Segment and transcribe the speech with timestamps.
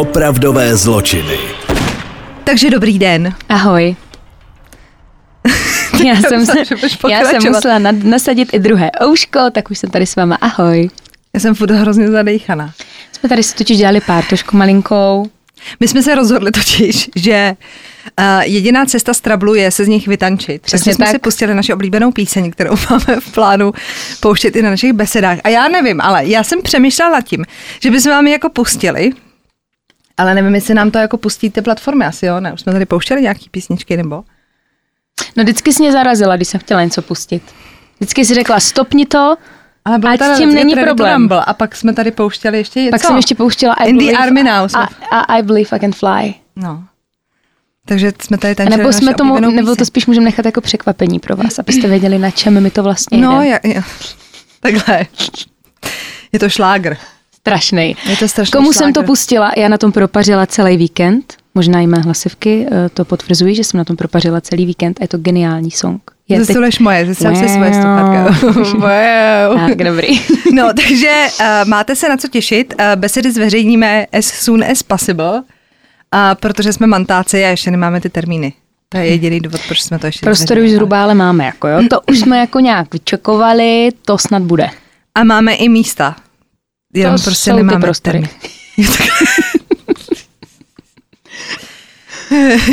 [0.00, 1.38] Opravdové zločiny.
[2.44, 3.34] Takže dobrý den.
[3.48, 3.96] Ahoj.
[6.04, 6.52] Já jsem, se,
[7.10, 10.38] já jsem musela nad, nasadit i druhé ouško, tak už jsem tady s váma.
[10.40, 10.90] Ahoj.
[11.34, 12.72] Já jsem furt hrozně zadejchaná.
[13.12, 15.30] Jsme tady si totiž dělali pártošku malinkou.
[15.80, 17.56] My jsme se rozhodli totiž, že
[18.20, 20.62] uh, jediná cesta z trablu je se z nich vytančit.
[20.62, 21.12] Přesně jsme tak.
[21.14, 23.72] si pustili naši oblíbenou píseň, kterou máme v plánu
[24.20, 25.38] pouštět i na našich besedách.
[25.44, 27.44] A já nevím, ale já jsem přemýšlela nad tím,
[27.80, 29.12] že bychom vám je jako pustili,
[30.20, 32.52] ale nevím, jestli nám to jako pustí ty platformy, asi jo, ne?
[32.52, 34.24] Už jsme tady pouštěli nějaký písničky, nebo?
[35.36, 37.42] No vždycky jsi mě zarazila, když jsem chtěla něco pustit.
[37.96, 39.36] Vždycky si řekla, stopni to,
[39.84, 41.20] ale byla ať tím není problém.
[41.20, 43.06] Rumble, a pak jsme tady pouštěli ještě Pak co?
[43.06, 44.68] jsem ještě pouštěla I In believe, the Army Now.
[44.74, 46.34] A, a, I Believe I Can Fly.
[46.56, 46.84] No.
[47.86, 51.36] Takže jsme tady tančili Nebo jsme tomu, nebo to spíš můžeme nechat jako překvapení pro
[51.36, 53.82] vás, abyste věděli, na čem my to vlastně No, ja, ja.
[54.60, 55.06] takhle.
[56.32, 56.96] Je to šlágr.
[57.40, 57.96] Strašný.
[58.08, 58.84] Je to strašný Komu šlágr.
[58.84, 59.52] jsem to pustila?
[59.56, 61.34] Já na tom propařila celý víkend.
[61.54, 65.04] Možná i mé hlasivky eh, to potvrzují, že jsem na tom propařila celý víkend a
[65.04, 66.02] je to geniální song.
[66.28, 66.80] Je Zastuleš teď...
[66.80, 67.48] moje, zastuleš wow.
[67.48, 68.36] si svoje sluchátka.
[68.72, 69.68] wow.
[69.68, 70.20] Tak, dobrý.
[70.52, 72.74] no, takže uh, máte se na co těšit.
[72.78, 75.42] Uh, besedy zveřejníme as soon as possible, uh,
[76.34, 78.52] protože jsme mantáci a ještě nemáme ty termíny.
[78.88, 81.82] To je jediný důvod, proč jsme to ještě Prostory už zhruba ale máme, jako jo.
[81.90, 84.70] To už jsme jako nějak vyčekovali, to snad bude.
[85.14, 86.16] A máme i místa.
[86.94, 88.28] Jenom to prostě nemáme ty prostory.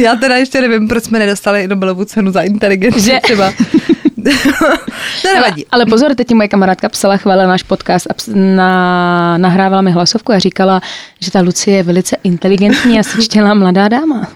[0.01, 3.19] Já teda ještě nevím, proč jsme nedostali Nobelovu cenu za inteligenci že?
[3.23, 3.53] třeba.
[5.21, 5.65] to nevadí.
[5.65, 10.31] Ale, ale pozor, teď moje kamarádka psala, chválila náš podcast a na, nahrávala mi hlasovku
[10.31, 10.81] a říkala,
[11.19, 14.27] že ta Lucie je velice inteligentní a sečtělá mladá dáma.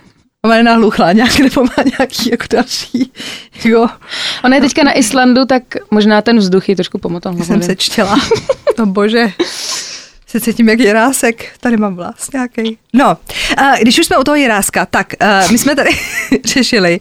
[0.45, 3.11] Ona je nahluchlá nějak, nebo má nějaký jako další,
[3.65, 3.87] jo.
[4.43, 7.37] Ona je teďka na Islandu, tak možná ten vzduch je trošku pomotal.
[7.43, 8.19] Jsem se čtěla.
[8.79, 9.31] No bože
[10.27, 12.77] se cítím jak jirásek, tady mám vlas nějaký.
[12.93, 13.17] No,
[13.81, 15.13] když už jsme u toho jiráska, tak
[15.51, 15.89] my jsme tady
[16.45, 16.99] řešili,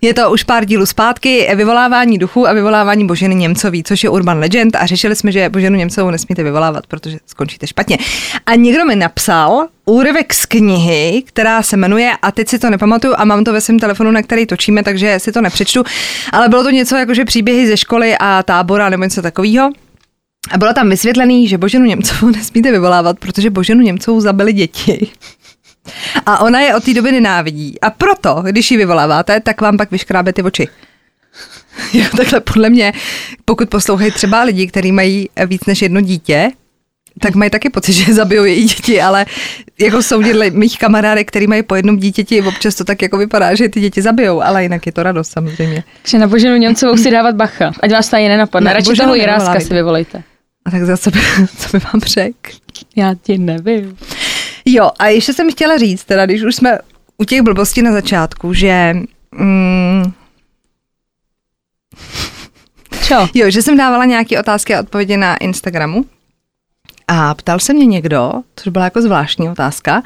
[0.00, 4.38] je to už pár dílů zpátky, vyvolávání duchu a vyvolávání Boženy Němcový, což je urban
[4.38, 7.98] legend a řešili jsme, že Boženu Němcovou nesmíte vyvolávat, protože skončíte špatně.
[8.46, 13.14] A někdo mi napsal úryvek z knihy, která se jmenuje, a teď si to nepamatuju
[13.16, 15.84] a mám to ve svém telefonu, na který točíme, takže si to nepřečtu,
[16.32, 19.70] ale bylo to něco jako, že příběhy ze školy a tábora nebo něco takového.
[20.50, 25.10] A bylo tam vysvětlený, že Boženu Němcovou nesmíte vyvolávat, protože Boženu Němcovou zabili děti.
[26.26, 27.80] A ona je od té doby nenávidí.
[27.80, 30.68] A proto, když ji vyvoláváte, tak vám pak vyškrábe ty oči.
[31.92, 32.92] Jo, takhle podle mě,
[33.44, 36.50] pokud poslouchají třeba lidi, kteří mají víc než jedno dítě,
[37.20, 39.26] tak mají taky pocit, že zabijou její děti, ale
[39.80, 43.68] jako soudili mých kamarádek, který mají po jednom dítěti, občas to tak jako vypadá, že
[43.68, 45.84] ty děti zabijou, ale jinak je to radost samozřejmě.
[46.02, 48.72] Takže na Boženu Němcovou si dávat bacha, ať vás tady nenapadne.
[48.72, 50.22] Radši toho Jiráska si vyvolejte.
[50.66, 51.20] A tak za co by,
[51.58, 52.50] co by vám řekl?
[52.96, 53.96] Já ti nevím.
[54.64, 56.78] Jo, a ještě jsem chtěla říct, teda když už jsme
[57.18, 58.94] u těch blbostí na začátku, že...
[59.32, 60.12] Mm,
[63.02, 63.28] Čo?
[63.34, 66.04] Jo, že jsem dávala nějaké otázky a odpovědi na Instagramu
[67.08, 70.02] a ptal se mě někdo, což byla jako zvláštní otázka,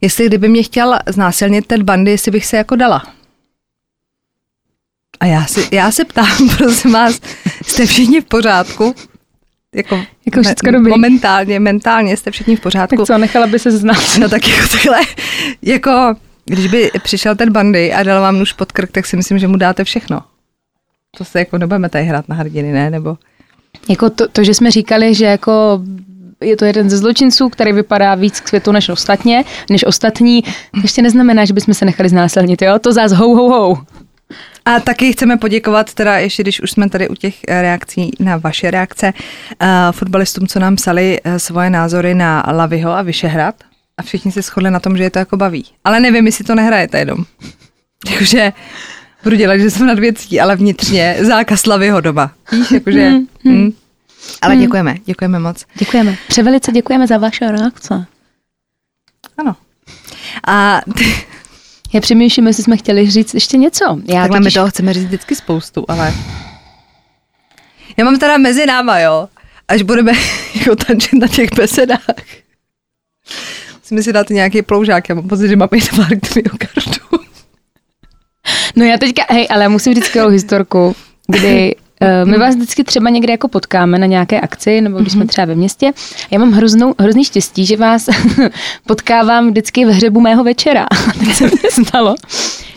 [0.00, 3.02] jestli kdyby mě chtěl znásilnit ten bandy, jestli bych se jako dala.
[5.20, 7.20] A já, si, já se ptám, prosím vás,
[7.64, 8.94] jste všichni v pořádku?
[9.76, 10.90] Jako, jako všechno dobrý.
[10.90, 12.96] Momentálně, mentálně jste všichni v pořádku.
[12.96, 13.96] Tak co, nechala by se znát.
[14.20, 15.00] No tak jako takhle,
[15.62, 16.14] jako
[16.44, 19.48] když by přišel ten bandy a dal vám nůž pod krk, tak si myslím, že
[19.48, 20.20] mu dáte všechno.
[21.18, 22.90] To se jako nebudeme tady hrát na hrdiny, ne?
[22.90, 23.16] Nebo...
[23.88, 25.82] Jako to, to, že jsme říkali, že jako
[26.40, 30.80] je to jeden ze zločinců, který vypadá víc k světu než ostatně, než ostatní, to
[30.82, 32.78] ještě neznamená, že bychom se nechali znásilnit, jo?
[32.78, 33.78] To zás ho, ho, ho.
[34.66, 38.36] A taky chceme poděkovat, teda ještě když už jsme tady u těch eh, reakcí na
[38.36, 39.12] vaše reakce,
[39.62, 43.54] uh, fotbalistům, co nám psali uh, svoje názory na Laviho a Vyšehrad.
[43.98, 45.64] A všichni se shodli na tom, že je to jako baví.
[45.84, 47.24] Ale nevím, jestli to nehrajete jenom.
[48.18, 48.52] Takže
[49.24, 52.32] budu dělat, že jsem nad věcí, ale vnitřně zákaz Laviho doma.
[52.52, 53.08] Víš, jakože...
[53.08, 53.54] Hmm, hmm.
[53.56, 53.72] Hmm.
[54.42, 54.62] Ale hmm.
[54.62, 55.64] děkujeme, děkujeme moc.
[55.74, 56.16] Děkujeme.
[56.28, 58.06] Převelice děkujeme za vaše reakce.
[59.38, 59.56] Ano.
[60.46, 61.04] A ty,
[61.96, 63.84] já přemýšlím, jestli jsme chtěli říct ještě něco.
[63.84, 64.54] Já Takhle totiž...
[64.54, 66.14] my toho chceme říct vždycky spoustu, ale...
[67.96, 69.28] Já mám teda mezi náma, jo.
[69.68, 70.12] Až budeme
[70.54, 72.00] jako tančit na těch besedách.
[73.78, 76.18] Musíme si dát nějaký ploužák, já mám pocit, že mám jít pár
[76.58, 77.18] kartu.
[78.76, 80.96] No já teďka, hej, ale já musím říct skvělou historku,
[81.26, 81.74] kdy
[82.24, 85.28] my vás vždycky třeba někde jako potkáme na nějaké akci, nebo když jsme mhm.
[85.28, 85.92] třeba ve městě.
[86.30, 88.08] Já mám hroznou, hrozný štěstí, že vás
[88.86, 90.86] potkávám vždycky v hřebu mého večera.
[91.18, 92.14] tak se mi stalo.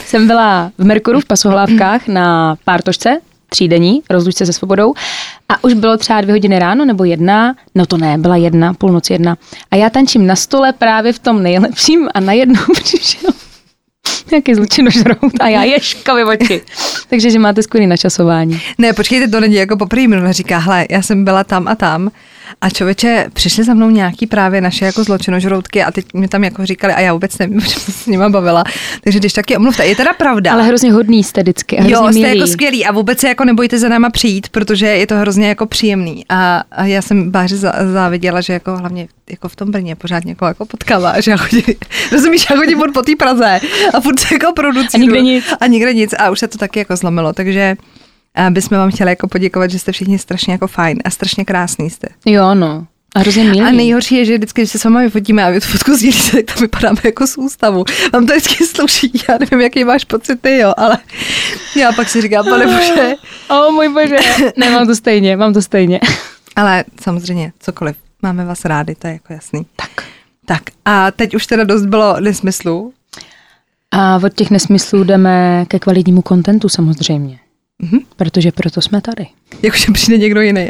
[0.05, 3.19] Jsem byla v Merkuru v Pasohlávkách na pártošce
[3.49, 4.93] třídení, rozlučce se svobodou.
[5.49, 9.09] A už bylo třeba dvě hodiny ráno nebo jedna, no to ne, byla jedna, půlnoc
[9.09, 9.37] jedna.
[9.71, 13.31] A já tančím na stole právě v tom nejlepším a najednou přišel
[14.31, 16.61] nějaký zločinožrout a já ješkovi oči.
[17.09, 18.61] Takže, že máte skvělý načasování.
[18.77, 20.17] Ne, počkejte, to není jako poprvé.
[20.17, 22.11] Ona říká, hele, já jsem byla tam a tam
[22.61, 26.65] a člověče, přišli za mnou nějaký právě naše jako zločinožroutky a teď mi tam jako
[26.65, 28.63] říkali a já vůbec nevím, že jsem se s nima bavila.
[29.03, 30.53] Takže když taky omluvte, je teda pravda.
[30.53, 31.77] Ale hrozně hodný jste vždycky.
[31.77, 32.37] A jo, jste milý.
[32.37, 35.65] jako skvělý a vůbec se jako nebojte za náma přijít, protože je to hrozně jako
[35.65, 36.25] příjemný.
[36.29, 37.57] A, a já jsem Báře
[37.93, 41.63] záviděla, že jako hlavně jako v tom Brně pořád někoho jako potkává, že já chodím,
[42.11, 43.59] rozumíš, já chodím po té Praze
[43.93, 44.89] a furt se jako producuju.
[44.93, 45.45] A nikde nic.
[45.59, 47.75] A nikde nic a už se to taky jako zlomilo, takže
[48.49, 52.07] bychom vám chtěli jako poděkovat, že jste všichni strašně jako fajn a strašně krásný jste.
[52.25, 52.87] Jo, no.
[53.15, 53.61] A hrozně milý.
[53.61, 56.31] A nejhorší je, že vždycky, když se s vámi vyfotíme a vy tu fotku sdílíte,
[56.31, 57.83] tak tam vypadáme jako z ústavu.
[58.13, 60.97] Vám to vždycky sluší, já nevím, jaký máš pocit ty, jo, ale
[61.75, 63.13] já pak si říkám, pane bože.
[63.49, 64.17] O oh, můj bože.
[64.57, 65.99] ne, mám to stejně, mám to stejně.
[66.55, 67.95] Ale samozřejmě, cokoliv.
[68.21, 69.65] Máme vás rádi, to je jako jasný.
[69.75, 69.89] Tak.
[70.45, 72.93] Tak a teď už teda dost bylo nesmyslů.
[73.91, 77.39] A od těch nesmyslů jdeme ke kvalitnímu kontentu samozřejmě.
[77.79, 77.99] Mhm.
[78.15, 79.27] Protože proto jsme tady.
[79.61, 80.67] Jakože přijde někdo jiný.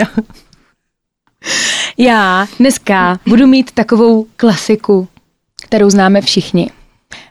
[1.98, 5.08] Já dneska budu mít takovou klasiku,
[5.64, 6.72] kterou známe všichni.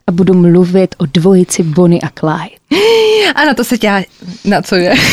[0.06, 2.56] A budu mluvit o dvojici Bonnie a Clyde.
[3.34, 4.04] A na to se tě,
[4.44, 4.94] na co je?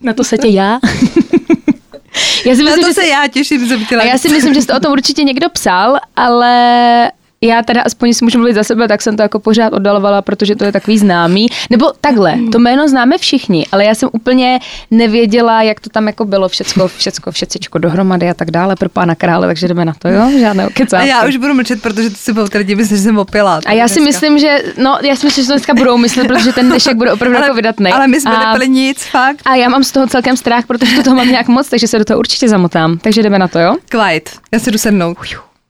[0.00, 0.78] Na to se tě já.
[2.46, 4.02] já si Na myslím, to že se já těším, jsem chtěla.
[4.02, 7.12] A já si myslím, že jste o tom určitě někdo psal, ale
[7.46, 10.56] já teda aspoň si můžu mluvit za sebe, tak jsem to jako pořád oddalovala, protože
[10.56, 11.46] to je takový známý.
[11.70, 14.58] Nebo takhle, to jméno známe všichni, ale já jsem úplně
[14.90, 19.14] nevěděla, jak to tam jako bylo všecko, všecko, všecičko dohromady a tak dále pro pána
[19.14, 20.30] krále, takže jdeme na to, jo?
[20.38, 21.08] Žádné A kecávky.
[21.08, 23.60] já už budu mlčet, protože ty si lidi myslet, že jsem opila.
[23.66, 24.10] A já si dneska.
[24.10, 27.12] myslím, že, no, já si myslím, že to dneska budou myslet, protože ten dnešek bude
[27.12, 27.92] opravdu jako vydatný.
[27.92, 29.40] Ale my jsme a, nepili nic, fakt.
[29.44, 31.98] a já mám z toho celkem strach, protože to toho mám nějak moc, takže se
[31.98, 32.98] do toho určitě zamotám.
[32.98, 33.76] Takže jdeme na to, jo?
[33.90, 35.18] Clyde, já si jdu sednout.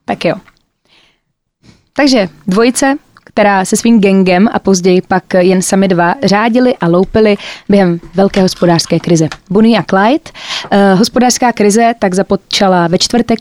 [0.05, 0.35] Tak jo.
[1.97, 2.97] Takže dvojice,
[3.37, 7.37] která se svým gengem a později pak jen sami dva řádili a loupili
[7.69, 9.29] během velké hospodářské krize.
[9.51, 10.31] Bonnie a Clyde.
[10.71, 13.39] Eh, hospodářská krize tak započala ve čtvrtek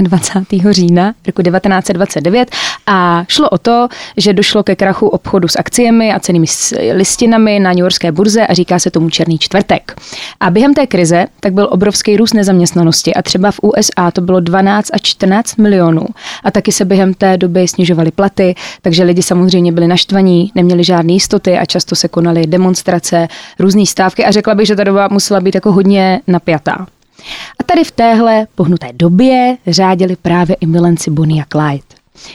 [0.00, 0.72] 24.
[0.72, 2.50] října roku 1929
[2.86, 6.46] a šlo o to, že došlo ke krachu obchodu s akciemi a cenými
[6.92, 9.96] listinami na New Yorkské burze a říká se tomu Černý čtvrtek.
[10.40, 14.40] A během té krize tak byl obrovský růst nezaměstnanosti a třeba v USA to bylo
[14.40, 16.06] 12 až 14 milionů.
[16.44, 21.12] A taky se během té doby snižovaly platy, takže lidi samozřejmě byli naštvaní, neměli žádné
[21.12, 23.28] jistoty a často se konaly demonstrace,
[23.58, 26.86] různé stávky a řekla bych, že ta doba musela být jako hodně napjatá.
[27.60, 31.84] A tady v téhle pohnuté době řádili právě i milenci Bonnie a Clyde.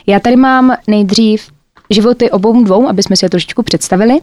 [0.07, 1.47] Já tady mám nejdřív
[1.89, 4.19] životy obou dvou, aby jsme si je trošičku představili.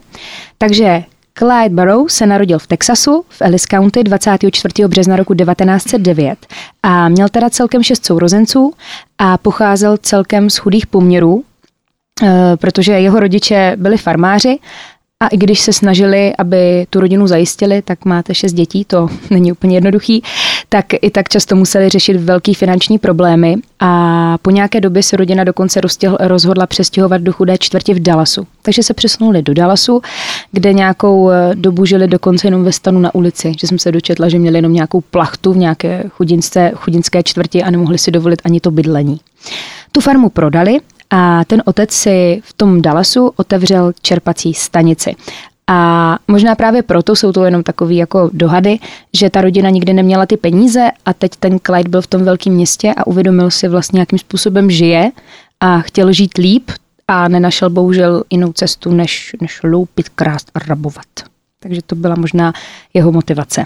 [0.57, 1.03] Takže
[1.37, 4.87] Clyde Barrow se narodil v Texasu, v Ellis County 24.
[4.87, 6.47] března roku 1909
[6.83, 8.73] a měl teda celkem šest sourozenců
[9.17, 11.43] a pocházel celkem z chudých poměrů,
[12.55, 14.59] protože jeho rodiče byli farmáři
[15.19, 19.51] a i když se snažili, aby tu rodinu zajistili, tak máte šest dětí, to není
[19.51, 20.23] úplně jednoduchý,
[20.69, 25.43] tak i tak často museli řešit velký finanční problémy a po nějaké době se rodina
[25.43, 25.81] dokonce
[26.19, 28.47] rozhodla přestěhovat do chudé čtvrti v Dallasu.
[28.61, 30.01] Takže se přesunuli do Dallasu,
[30.51, 34.29] kde nějakou eh, dobu žili dokonce jenom ve stanu na ulici, že jsem se dočetla,
[34.29, 38.59] že měli jenom nějakou plachtu v nějaké chudinské, chudinské čtvrti a nemohli si dovolit ani
[38.59, 39.19] to bydlení.
[39.91, 45.15] Tu farmu prodali a ten otec si v tom Dallasu otevřel čerpací stanici.
[45.69, 48.79] A možná právě proto jsou to jenom takové jako dohady,
[49.13, 52.53] že ta rodina nikdy neměla ty peníze a teď ten Clyde byl v tom velkém
[52.53, 55.11] městě a uvědomil si vlastně, jakým způsobem žije
[55.59, 56.71] a chtěl žít líp
[57.07, 61.05] a nenašel bohužel jinou cestu, než, než loupit, krást a rabovat.
[61.59, 62.53] Takže to byla možná
[62.93, 63.65] jeho motivace.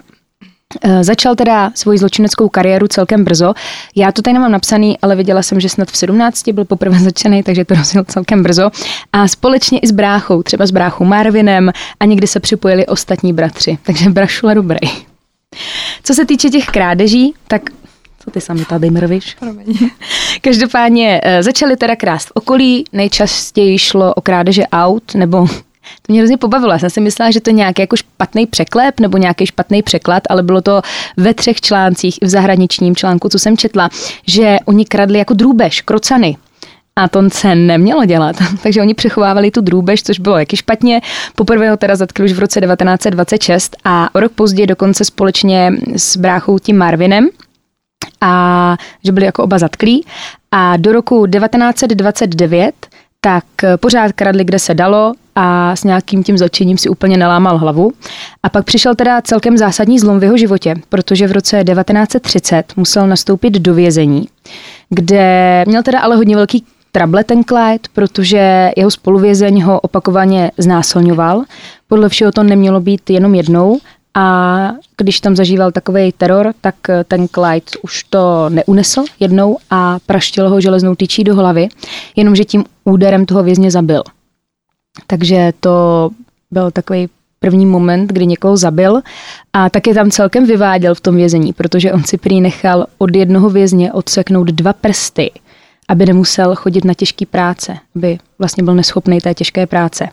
[0.82, 3.54] Eh, Začal teda svoji zločineckou kariéru celkem brzo.
[3.96, 7.44] Já to tady nemám napsaný, ale viděla jsem, že snad v 17 byl poprvé začený,
[7.44, 8.70] takže to rozjel celkem brzo.
[9.14, 13.78] A společně i s bráchou, třeba s bráchou Marvinem a někdy se připojili ostatní bratři.
[13.84, 14.78] Takže brašula dobrý.
[16.04, 17.62] Co se týče těch krádeží, tak
[18.20, 19.38] co ty sami tady mrvíš?
[20.42, 25.48] Každopádně eh, začali teda krást v okolí, nejčastěji šlo o krádeže aut, nebo
[26.02, 26.72] to mě hrozně pobavilo.
[26.74, 30.24] Já jsem si myslela, že to je nějaký jako špatný překlep nebo nějaký špatný překlad,
[30.30, 30.82] ale bylo to
[31.18, 33.90] ve třech článcích v zahraničním článku, co jsem četla,
[34.28, 36.38] že oni kradli jako drůbež, krocany.
[36.96, 38.36] A to se nemělo dělat.
[38.64, 41.02] Takže oni přechovávali tu drůbež, což bylo jaký špatně.
[41.36, 46.18] Poprvé ho teda zatkli už v roce 1926 a o rok později dokonce společně s
[46.18, 47.30] bráchou tím Marvinem,
[48.22, 50.06] a že byli jako oba zatklí.
[50.52, 52.76] A do roku 1929
[53.22, 53.44] tak
[53.80, 57.92] pořád kradli, kde se dalo a s nějakým tím začením si úplně nalámal hlavu.
[58.44, 63.08] A pak přišel teda celkem zásadní zlom v jeho životě, protože v roce 1930 musel
[63.08, 64.28] nastoupit do vězení,
[64.90, 71.44] kde měl teda ale hodně velký trable ten Clyde, protože jeho spoluvězeň ho opakovaně znásilňoval.
[71.88, 73.80] Podle všeho to nemělo být jenom jednou
[74.14, 76.76] a když tam zažíval takový teror, tak
[77.08, 81.70] ten Clyde už to neunesl jednou a praštil ho železnou tyčí do hlavy,
[82.16, 84.04] jenomže tím úderem toho vězně zabil.
[85.08, 86.10] Takže to
[86.52, 89.02] byl takový první moment, kdy někoho zabil
[89.54, 93.50] a taky tam celkem vyváděl v tom vězení, protože on si prý nechal od jednoho
[93.50, 95.32] vězně odseknout dva prsty
[95.92, 100.10] aby nemusel chodit na těžké práce, aby vlastně byl neschopný té těžké práce.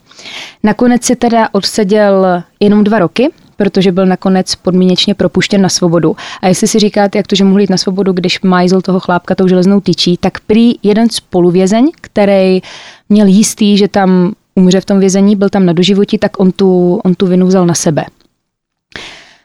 [0.63, 6.17] Nakonec si teda odseděl jenom dva roky, protože byl nakonec podmínečně propuštěn na svobodu.
[6.43, 9.35] A jestli si říkáte, jak to, že mohl jít na svobodu, když majzl toho chlápka
[9.35, 12.63] tou železnou tyčí, tak prý jeden spoluvězeň, který
[13.09, 17.01] měl jistý, že tam umře v tom vězení, byl tam na doživotí, tak on tu,
[17.05, 18.05] on tu vinu vzal na sebe.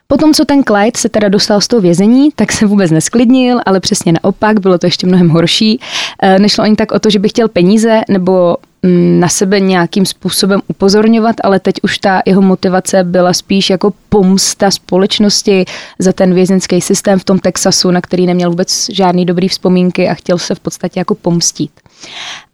[0.06, 3.80] Potom, co ten Clyde se teda dostal z toho vězení, tak se vůbec nesklidnil, ale
[3.80, 5.80] přesně naopak, bylo to ještě mnohem horší.
[6.22, 10.06] E, nešlo ani tak o to, že by chtěl peníze nebo mm, na sebe nějakým
[10.06, 15.64] způsobem upozorňovat, ale teď už ta jeho motivace byla spíš jako pomsta společnosti
[15.98, 20.14] za ten vězenský systém v tom Texasu, na který neměl vůbec žádný dobrý vzpomínky a
[20.14, 21.70] chtěl se v podstatě jako pomstít.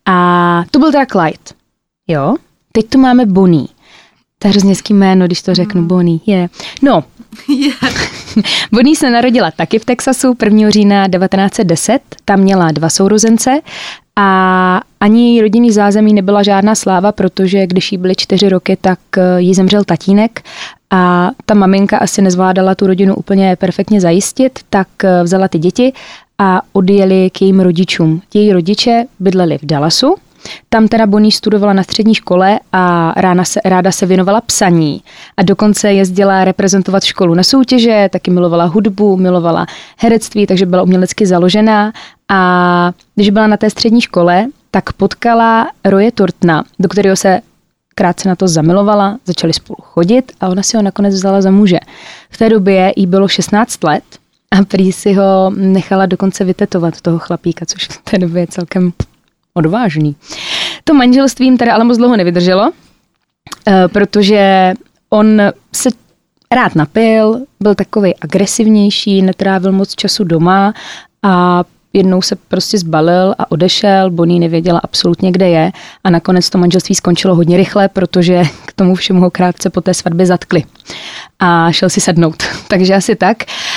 [0.06, 1.60] A to byl teda Clyde.
[2.08, 2.36] Jo,
[2.72, 3.66] teď tu máme Bonnie.
[4.38, 5.88] To je hrozně jméno, když to řeknu, mm.
[5.88, 6.18] Bonnie.
[6.26, 6.36] Je.
[6.36, 6.50] Yeah.
[6.82, 7.04] No,
[7.48, 7.74] Yeah.
[8.72, 10.70] Bonnie se narodila taky v Texasu 1.
[10.70, 12.02] října 1910.
[12.24, 13.60] Tam měla dva sourozence
[14.16, 18.98] a ani její rodinný zázemí nebyla žádná sláva, protože když jí byly čtyři roky, tak
[19.16, 20.42] eh, jí zemřel tatínek
[20.90, 25.92] a ta maminka asi nezvládala tu rodinu úplně perfektně zajistit, tak eh, vzala ty děti
[26.38, 28.22] a odjeli k jejím rodičům.
[28.34, 30.14] Její rodiče bydleli v Dallasu,
[30.68, 35.02] tam teda Bonnie studovala na střední škole a ráda se, ráda se věnovala psaní
[35.36, 39.66] a dokonce jezdila reprezentovat školu na soutěže, taky milovala hudbu, milovala
[39.98, 41.92] herectví, takže byla umělecky založená
[42.28, 47.40] a když byla na té střední škole, tak potkala Roje Tortna, do kterého se
[47.94, 51.78] krátce na to zamilovala, začali spolu chodit a ona si ho nakonec vzala za muže.
[52.30, 54.04] V té době jí bylo 16 let
[54.50, 58.92] a prý si ho nechala dokonce vytetovat toho chlapíka, což v té době je celkem
[59.54, 60.16] odvážný.
[60.84, 62.72] To manželství jim teda ale moc dlouho nevydrželo,
[63.66, 64.72] eh, protože
[65.10, 65.42] on
[65.72, 65.90] se
[66.54, 70.74] rád napil, byl takový agresivnější, netrávil moc času doma
[71.22, 75.72] a jednou se prostě zbalil a odešel, Bonnie nevěděla absolutně, kde je
[76.04, 79.94] a nakonec to manželství skončilo hodně rychle, protože k tomu všemu ho krátce po té
[79.94, 80.64] svatbě zatkli
[81.38, 82.42] a šel si sednout.
[82.68, 83.36] Takže asi tak.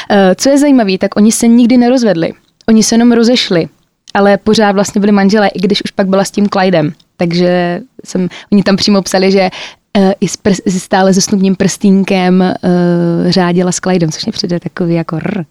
[0.09, 2.33] Eh, co je zajímavé, tak oni se nikdy nerozvedli.
[2.67, 3.67] Oni se jenom rozešli
[4.13, 6.93] ale pořád vlastně byli manželé, i když už pak byla s tím Clydem.
[7.17, 9.49] Takže jsem, oni tam přímo psali, že
[9.97, 14.31] uh, i s, pr- s stále se snubním prstínkem uh, řádila s Clydem, což mě
[14.31, 15.43] přijde takový jako rr.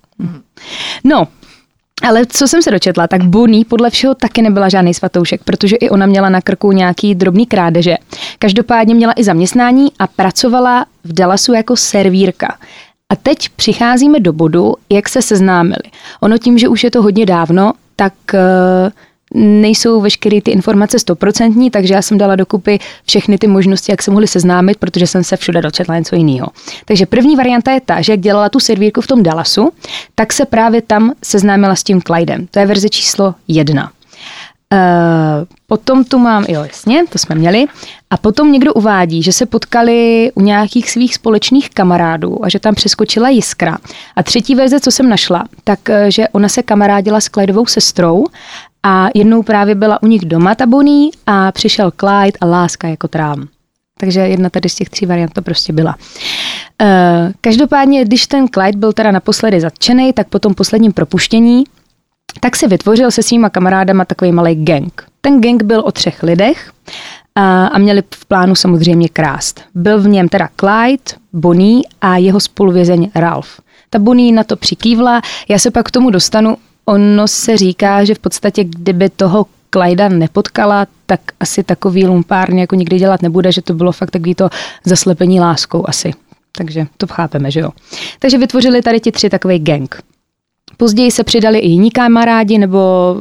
[1.05, 1.29] No,
[2.03, 5.91] ale co jsem se dočetla, tak Bonnie podle všeho taky nebyla žádný svatoušek, protože i
[5.91, 7.97] ona měla na krku nějaký drobný krádeže.
[8.39, 12.59] Každopádně měla i zaměstnání a pracovala v Dallasu jako servírka.
[13.09, 15.83] A teď přicházíme do bodu, jak se seznámili.
[16.21, 18.91] Ono tím, že už je to hodně dávno, tak eh,
[19.35, 24.11] nejsou veškeré ty informace stoprocentní, takže já jsem dala dokupy všechny ty možnosti, jak se
[24.11, 26.47] mohli seznámit, protože jsem se všude dočetla něco jiného.
[26.85, 29.71] Takže první varianta je ta, že jak dělala tu servírku v tom Dallasu,
[30.15, 32.47] tak se právě tam seznámila s tím Clydem.
[32.51, 33.93] To je verze číslo jedna.
[34.73, 34.79] Uh,
[35.67, 37.67] potom tu mám, jo jasně, to jsme měli.
[38.11, 42.75] A potom někdo uvádí, že se potkali u nějakých svých společných kamarádů a že tam
[42.75, 43.79] přeskočila jiskra.
[44.17, 48.25] A třetí verze, co jsem našla, tak eh, že ona se kamarádila s Clydovou sestrou
[48.83, 53.49] a jednou právě byla u nich doma taboný a přišel Clyde a láska jako trám.
[53.99, 55.97] Takže jedna tady z těch tří variant to prostě byla.
[56.83, 61.65] Uh, každopádně, když ten Clyde byl teda naposledy zatčený, tak po tom posledním propuštění
[62.41, 65.03] tak si vytvořil se svýma kamarádama takový malý gang.
[65.21, 66.73] Ten gang byl o třech lidech
[67.35, 69.61] a, a měli v plánu samozřejmě krást.
[69.75, 73.61] Byl v něm teda Clyde, Bonnie a jeho spoluvězeň Ralph.
[73.91, 76.57] Ta Bonnie na to přikývla, já se pak k tomu dostanu.
[76.85, 82.75] Ono se říká, že v podstatě kdyby toho Clyda nepotkala, tak asi takový lumpárně jako
[82.75, 84.49] nikdy dělat nebude, že to bylo fakt takový to
[84.85, 86.13] zaslepení láskou asi.
[86.57, 87.71] Takže to chápeme, že jo.
[88.19, 90.03] Takže vytvořili tady ti tři takový gang.
[90.83, 93.17] Později se přidali i jiní kamarádi nebo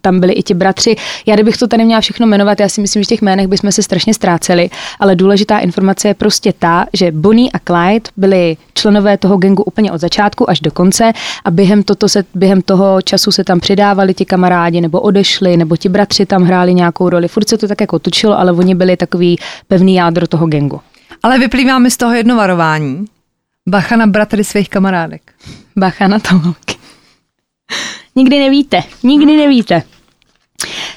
[0.00, 0.96] tam byli i ti bratři.
[1.26, 3.72] Já kdybych to tady měla všechno jmenovat, já si myslím, že v těch jménech bychom
[3.72, 9.18] se strašně ztráceli, ale důležitá informace je prostě ta, že Bonnie a Clyde byli členové
[9.18, 11.12] toho gengu úplně od začátku až do konce
[11.44, 15.76] a během, toto se, během toho času se tam přidávali ti kamarádi nebo odešli, nebo
[15.76, 17.28] ti bratři tam hráli nějakou roli.
[17.28, 19.38] Furt se to tak jako točilo, ale oni byli takový
[19.68, 20.80] pevný jádro toho gengu.
[21.22, 23.04] Ale vyplývá mi z toho jedno varování.
[23.68, 25.22] Bacha na bratry svých kamarádek.
[25.76, 26.67] Bacha na to.
[28.16, 29.82] Nikdy nevíte, nikdy nevíte.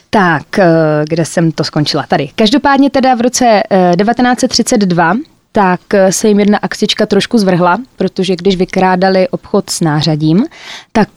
[0.09, 0.65] Tak, eh,
[1.09, 2.05] kde jsem to skončila?
[2.07, 2.29] Tady.
[2.35, 3.63] Každopádně teda v roce
[3.97, 5.17] 1932 eh,
[5.51, 10.45] tak eh, se jim jedna akcička trošku zvrhla, protože když vykrádali obchod s nářadím,
[10.91, 11.09] tak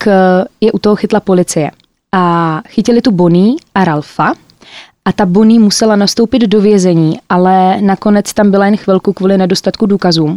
[0.61, 1.71] je u toho chytla policie.
[2.13, 4.35] A chytili tu Bonnie a Ralfa,
[5.05, 9.87] a ta Bonnie musela nastoupit do vězení, ale nakonec tam byla jen chvilku kvůli nedostatku
[9.87, 10.37] důkazů.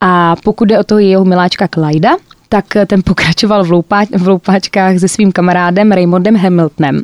[0.00, 2.10] A pokud jde o toho jeho miláčka Clyda,
[2.48, 7.02] tak ten pokračoval v, loupáč, v loupáčkách se svým kamarádem Raymondem Hamiltonem.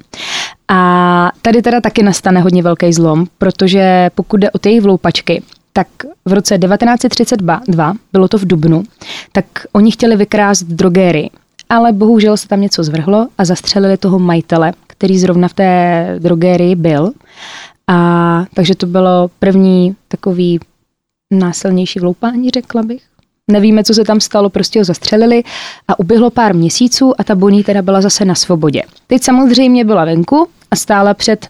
[0.69, 5.43] A tady teda taky nastane hodně velký zlom, protože pokud jde o ty jejich vloupačky,
[5.73, 5.87] tak
[6.25, 8.83] v roce 1932, bylo to v Dubnu,
[9.33, 11.31] tak oni chtěli vykrást drogéry,
[11.69, 16.75] ale bohužel se tam něco zvrhlo a zastřelili toho majitele, který zrovna v té drogérii
[16.75, 17.13] byl.
[17.87, 20.61] A takže to bylo první takový
[21.31, 23.14] násilnější vloupání, řekla bych.
[23.51, 25.43] Nevíme, co se tam stalo, prostě ho zastřelili
[25.89, 28.83] a uběhlo pár měsíců a ta Bonnie teda byla zase na svobodě.
[29.07, 31.47] Teď samozřejmě byla venku a stála před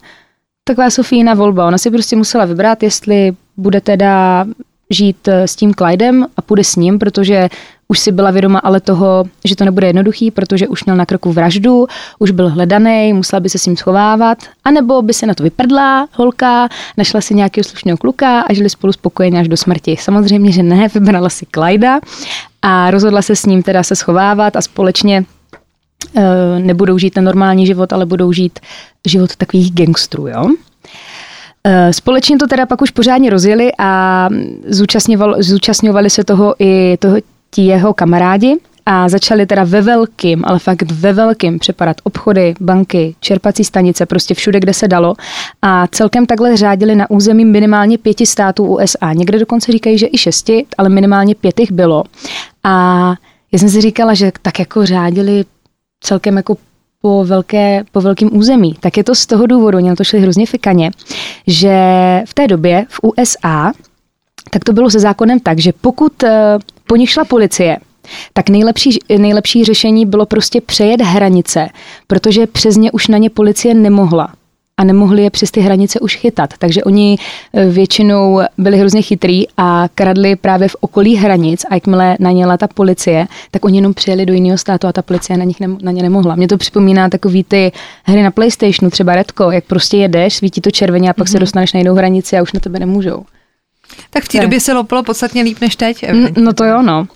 [0.63, 1.67] taková Sofína volba.
[1.67, 4.45] Ona si prostě musela vybrat, jestli bude teda
[4.89, 7.49] žít eh, s tím Clydem a půjde s ním, protože
[7.87, 11.31] už si byla vědoma ale toho, že to nebude jednoduchý, protože už měl na kroku
[11.31, 11.87] vraždu,
[12.19, 16.07] už byl hledaný, musela by se s ním schovávat, anebo by se na to vyprdla
[16.11, 19.97] holka, našla si nějakého slušného kluka a žili spolu spokojeně až do smrti.
[19.99, 21.99] Samozřejmě, že ne, vybrala si Clyda
[22.61, 25.25] a rozhodla se s ním teda se schovávat a společně
[26.15, 28.59] e, nebudou žít ten normální život, ale budou žít
[29.07, 30.49] život takových gangstrů, jo.
[31.67, 34.29] Eh, společně to teda pak už pořádně rozjeli a
[35.39, 37.17] zúčastňovali se toho i toho,
[37.51, 43.15] ti jeho kamarádi a začali teda ve velkým, ale fakt ve velkým přepadat obchody, banky,
[43.19, 45.13] čerpací stanice, prostě všude, kde se dalo.
[45.61, 49.13] A celkem takhle řádili na území minimálně pěti států USA.
[49.13, 52.03] Někde dokonce říkají, že i šesti, ale minimálně pět jich bylo.
[52.63, 53.13] A
[53.51, 55.45] já jsem si říkala, že tak jako řádili
[56.03, 56.57] celkem jako
[57.05, 60.45] po, velké, po velkým území, tak je to z toho důvodu, mě to šli hrozně
[60.45, 60.91] fikaně,
[61.47, 61.77] že
[62.25, 63.73] v té době v USA
[64.49, 67.77] tak to bylo se zákonem tak, že pokud eh, po nich šla policie,
[68.33, 71.69] tak nejlepší, nejlepší řešení bylo prostě přejet hranice,
[72.07, 74.33] protože přes ně už na ně policie nemohla
[74.77, 76.53] a nemohli je přes ty hranice už chytat.
[76.57, 77.17] Takže oni
[77.53, 82.45] eh, většinou byli hrozně chytrý a kradli právě v okolí hranic a jakmile na ně
[82.57, 85.67] ta policie, tak oni jenom přijeli do jiného státu a ta policie na, nich ne,
[85.81, 86.35] na ně nemohla.
[86.35, 87.71] Mě to připomíná takový ty
[88.03, 91.31] hry na Playstationu, třeba Redko, jak prostě jedeš, svítí to červeně a pak mm-hmm.
[91.31, 91.41] se mhm.
[91.41, 93.25] dostaneš na jinou hranici a už na tebe nemůžou.
[94.09, 96.05] Tak v té době se lopilo podstatně líp než teď.
[96.37, 97.07] No to jo, no.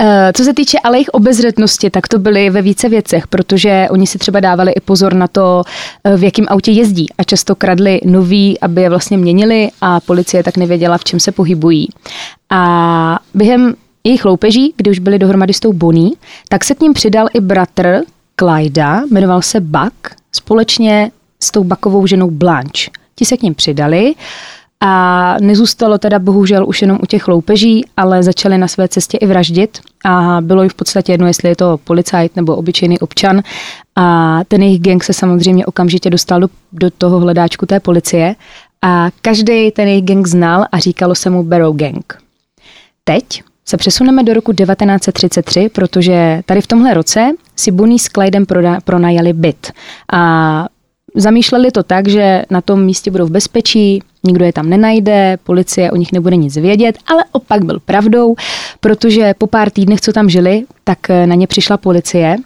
[0.00, 4.06] Eh, co se týče ale jejich obezřetnosti, tak to byly ve více věcech, protože oni
[4.06, 5.62] si třeba dávali i pozor na to,
[6.04, 10.42] eh, v jakém autě jezdí a často kradli nový, aby je vlastně měnili a policie
[10.42, 11.88] tak nevěděla, v čem se pohybují.
[12.50, 16.10] A během jejich loupeží, kdy už byli dohromady s tou Bonnie,
[16.48, 18.00] tak se k ním přidal i bratr
[18.36, 19.94] Clyda, jmenoval se Buck,
[20.32, 21.10] společně
[21.42, 22.90] s tou Buckovou ženou Blanche.
[23.14, 24.14] Ti se k ním přidali
[24.86, 29.26] a nezůstalo teda bohužel už jenom u těch loupeží, ale začali na své cestě i
[29.26, 33.42] vraždit a bylo jim v podstatě jedno, jestli je to policajt nebo obyčejný občan.
[33.96, 38.34] A ten jejich gang se samozřejmě okamžitě dostal do, do toho hledáčku té policie
[38.82, 42.18] a každý ten jejich gang znal a říkalo se mu Barrow Gang.
[43.04, 48.46] Teď se přesuneme do roku 1933, protože tady v tomhle roce si Bunny s Clydem
[48.84, 49.72] pronajali byt.
[50.12, 50.66] A
[51.14, 55.90] zamýšleli to tak, že na tom místě budou v bezpečí, nikdo je tam nenajde, policie
[55.90, 58.34] o nich nebude nic vědět, ale opak byl pravdou,
[58.80, 62.36] protože po pár týdnech, co tam žili, tak eh, na ně přišla policie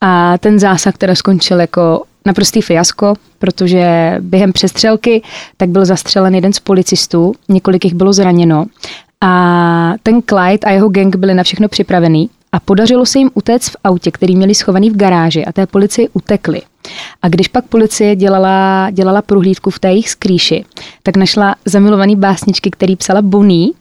[0.00, 5.22] a ten zásah teda skončil jako naprostý fiasko, protože během přestřelky
[5.56, 8.66] tak byl zastřelen jeden z policistů, několik jich bylo zraněno
[9.20, 13.68] a ten Clyde a jeho gang byli na všechno připravený a podařilo se jim utéct
[13.70, 16.62] v autě, který měli schovaný v garáži a té policii utekli.
[17.22, 20.64] A když pak policie dělala, dělala prohlídku v té jejich skrýši,
[21.02, 23.72] tak našla zamilovaný básničky, který psala Bonnie,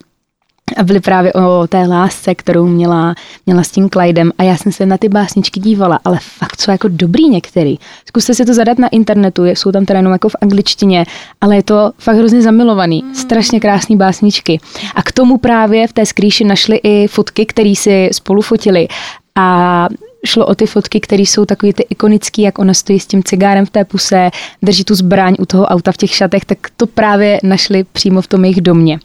[0.78, 4.72] a byly právě o té lásce, kterou měla, měla s tím Clydem a já jsem
[4.72, 7.80] se na ty básničky dívala, ale fakt jsou jako dobrý některý.
[8.08, 11.06] Zkuste si to zadat na internetu, jsou tam teda jenom jako v angličtině,
[11.42, 13.16] ale je to fakt hrozně zamilovaný, mm.
[13.16, 14.60] strašně krásný básničky.
[14.96, 18.88] A k tomu právě v té skrýši našli i fotky, které si spolu fotili
[19.36, 19.88] a
[20.26, 23.66] šlo o ty fotky, které jsou takový ty ikonický, jak ona stojí s tím cigárem
[23.66, 24.30] v té puse,
[24.62, 28.28] drží tu zbraň u toho auta v těch šatech, tak to právě našli přímo v
[28.28, 29.00] tom jejich domě.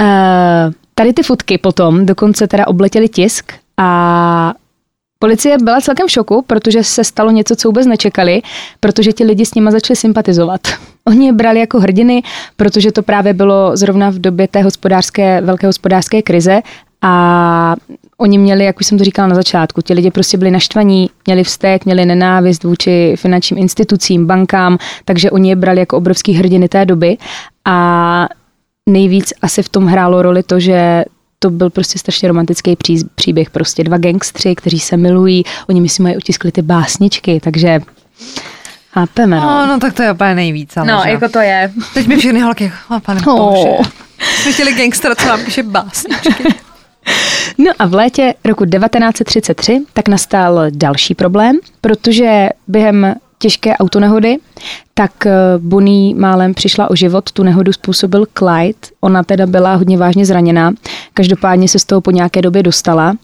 [0.00, 4.54] Uh, tady ty fotky potom dokonce teda obletěly tisk a
[5.24, 8.42] Policie byla celkem v šoku, protože se stalo něco, co vůbec nečekali,
[8.80, 10.60] protože ti lidi s nima začali sympatizovat.
[11.04, 12.22] Oni je brali jako hrdiny,
[12.56, 16.62] protože to právě bylo zrovna v době té hospodářské, velké hospodářské krize
[17.06, 17.76] a
[18.16, 21.44] oni měli, jak už jsem to říkala na začátku, ti lidi prostě byli naštvaní, měli
[21.44, 26.84] vztek, měli nenávist vůči finančním institucím, bankám, takže oni je brali jako obrovský hrdiny té
[26.84, 27.16] doby
[27.64, 28.28] a
[28.88, 31.04] nejvíc asi v tom hrálo roli to, že
[31.38, 33.50] to byl prostě strašně romantický pří, příběh.
[33.50, 37.80] Prostě dva gangstři, kteří se milují, oni mi si mají utiskli ty básničky, takže
[38.92, 39.36] chápeme.
[39.36, 39.42] No.
[39.42, 40.76] no, no tak to je úplně nejvíc.
[40.76, 41.10] Ale no, že?
[41.10, 41.72] jako to je.
[41.94, 43.54] Teď mi všechny holky, oh, pane oh.
[43.54, 43.90] bože.
[44.42, 46.44] Jsme chtěli gangstera, co nám píše básničky.
[47.58, 54.36] No a v létě roku 1933 tak nastal další problém, protože během těžké autonehody,
[54.94, 57.32] tak eh, Bonnie málem přišla o život.
[57.32, 58.78] Tu nehodu způsobil Clyde.
[59.00, 60.72] Ona teda byla hodně vážně zraněná.
[61.14, 63.14] Každopádně se z toho po nějaké době dostala.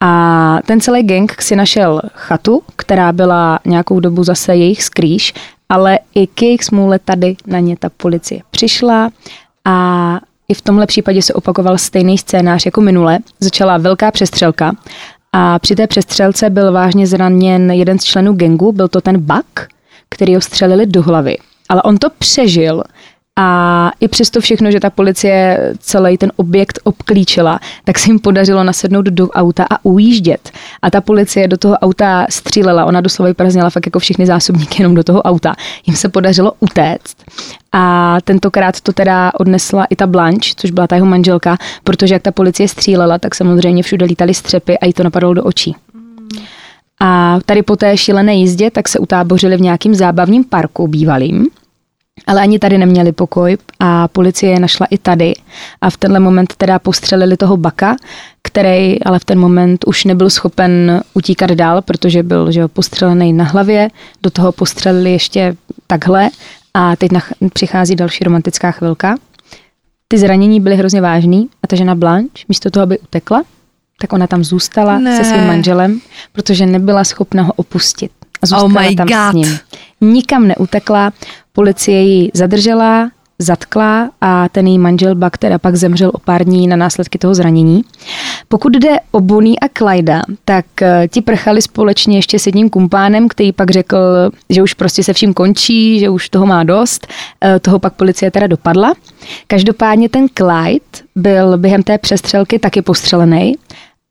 [0.00, 5.32] A ten celý gang si našel chatu, která byla nějakou dobu zase jejich skrýš,
[5.68, 9.10] ale i k jejich smůle tady na ně ta policie přišla
[9.64, 13.18] a i v tomhle případě se opakoval stejný scénář jako minule.
[13.40, 14.72] Začala velká přestřelka
[15.32, 19.60] a při té přestřelce byl vážně zraněn jeden z členů gengu, byl to ten Buck,
[20.08, 21.36] který ho střelili do hlavy.
[21.68, 22.82] Ale on to přežil
[23.38, 28.64] a i přesto všechno, že ta policie celý ten objekt obklíčila, tak se jim podařilo
[28.64, 30.50] nasednout do auta a ujíždět.
[30.82, 34.94] A ta policie do toho auta střílela, ona doslova vyprazněla fakt jako všechny zásobníky jenom
[34.94, 35.54] do toho auta.
[35.86, 37.16] Jim se podařilo utéct.
[37.72, 42.22] A tentokrát to teda odnesla i ta Blanche, což byla ta jeho manželka, protože jak
[42.22, 45.76] ta policie střílela, tak samozřejmě všude lítaly střepy a jí to napadlo do očí.
[47.00, 51.46] A tady po té šílené jízdě tak se utábořili v nějakým zábavním parku bývalým,
[52.26, 55.32] ale ani tady neměli pokoj a policie je našla i tady.
[55.80, 57.96] A v tenhle moment teda postřelili toho baka,
[58.42, 63.32] který ale v ten moment už nebyl schopen utíkat dál, protože byl že jo, postřelený
[63.32, 63.88] na hlavě,
[64.22, 66.30] do toho postřelili ještě takhle
[66.74, 69.16] a teď nach- přichází další romantická chvilka.
[70.08, 73.42] Ty zranění byly hrozně vážný a ta žena Blanche, místo toho, aby utekla,
[74.00, 75.16] tak ona tam zůstala ne.
[75.16, 76.00] se svým manželem,
[76.32, 78.10] protože nebyla schopna ho opustit.
[78.42, 79.30] A zůstala oh my tam God.
[79.30, 79.58] s ním.
[80.00, 81.12] Nikam neutekla,
[81.54, 86.66] policie ji zadržela, zatkla a ten její manžel Buck teda pak zemřel o pár dní
[86.66, 87.82] na následky toho zranění.
[88.48, 93.28] Pokud jde o Bonnie a Clyda, tak eh, ti prchali společně ještě s jedním kumpánem,
[93.28, 93.98] který pak řekl,
[94.50, 97.06] že už prostě se vším končí, že už toho má dost.
[97.44, 98.94] Eh, Toho pak policie teda dopadla.
[99.46, 100.84] Každopádně ten Clyde
[101.16, 103.54] byl během té přestřelky taky postřelený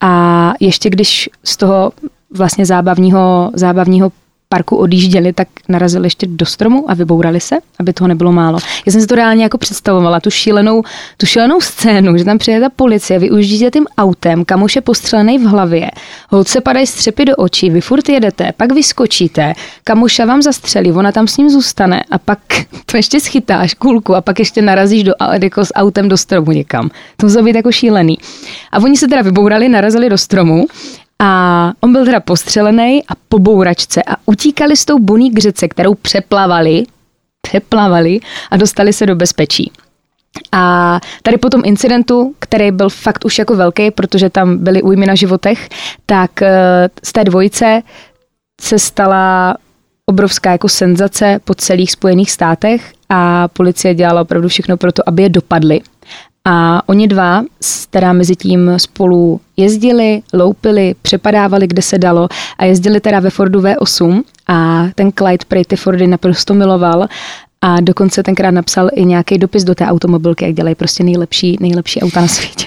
[0.01, 1.91] a ještě když z toho
[2.35, 4.11] vlastně zábavního, zábavního
[4.53, 8.59] parku odjížděli, tak narazili ještě do stromu a vybourali se, aby toho nebylo málo.
[8.85, 10.83] Já jsem si to reálně jako představovala, tu šílenou,
[11.17, 15.37] tu šílenou scénu, že tam přijede ta policie, vy ujíždíte tím autem, kamuš je postřelený
[15.37, 15.91] v hlavě,
[16.29, 21.27] holce padají střepy do očí, vy furt jedete, pak vyskočíte, kamuša vám zastřelí, ona tam
[21.27, 22.39] s ním zůstane a pak
[22.85, 26.89] to ještě schytáš kulku a pak ještě narazíš do, jako s autem do stromu někam.
[27.17, 28.17] To muselo být jako šílený.
[28.71, 30.65] A oni se teda vybourali, narazili do stromu
[31.23, 35.67] a on byl teda postřelený a po bouračce a utíkali s tou buní k řece,
[35.67, 36.83] kterou přeplavali,
[37.41, 38.19] přeplavali
[38.51, 39.71] a dostali se do bezpečí.
[40.51, 45.05] A tady po tom incidentu, který byl fakt už jako velký, protože tam byly újmy
[45.05, 45.69] na životech,
[46.05, 47.81] tak eh, z té dvojice
[48.61, 49.57] se stala
[50.05, 55.23] obrovská jako senzace po celých Spojených státech a policie dělala opravdu všechno pro to, aby
[55.23, 55.81] je dopadli.
[56.47, 57.43] A oni dva
[57.89, 62.27] teda mezi tím spolu jezdili, loupili, přepadávali, kde se dalo
[62.57, 67.07] a jezdili teda ve Fordu V8 a ten Clyde prej ty Fordy naprosto miloval
[67.61, 72.01] a dokonce tenkrát napsal i nějaký dopis do té automobilky, jak dělají prostě nejlepší, nejlepší
[72.01, 72.65] auta na světě.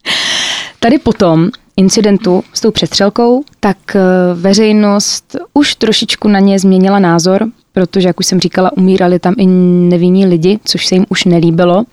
[0.80, 4.00] Tady potom incidentu s tou přestřelkou, tak eh,
[4.34, 9.46] veřejnost už trošičku na ně změnila názor, protože, jak už jsem říkala, umírali tam i
[9.90, 11.84] nevinní lidi, což se jim už nelíbilo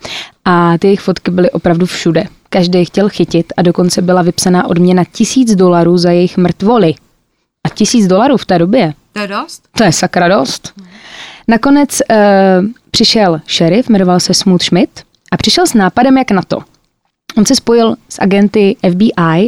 [0.46, 2.24] a ty jejich fotky byly opravdu všude.
[2.50, 6.94] Každý je chtěl chytit a dokonce byla vypsaná odměna tisíc dolarů za jejich mrtvoly.
[7.66, 9.64] A tisíc dolarů v té době, To je dost?
[9.78, 10.74] to je sakra dost.
[11.48, 12.16] Nakonec uh,
[12.92, 16.60] přišel šerif, jmenoval se Smooth Schmidt a přišel s nápadem, jak na to.
[17.38, 19.48] On se spojil s agenty FBI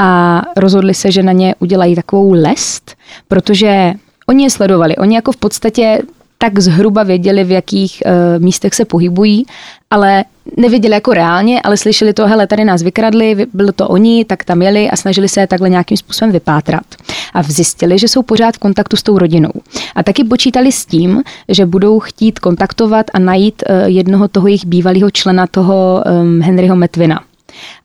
[0.00, 2.96] a rozhodli se, že na ně udělají takovou lest,
[3.28, 3.92] protože
[4.28, 4.96] oni je sledovali.
[4.96, 6.02] Oni jako v podstatě
[6.38, 9.46] tak zhruba věděli, v jakých uh, místech se pohybují,
[9.90, 10.24] ale
[10.56, 14.62] nevěděli jako reálně, ale slyšeli to, hele, tady nás vykradli, bylo to oni, tak tam
[14.62, 16.84] jeli a snažili se takhle nějakým způsobem vypátrat.
[17.34, 19.52] A zjistili, že jsou pořád v kontaktu s tou rodinou.
[19.94, 24.66] A taky počítali s tím, že budou chtít kontaktovat a najít uh, jednoho toho jejich
[24.66, 27.20] bývalého člena, toho um, Henryho Metvina.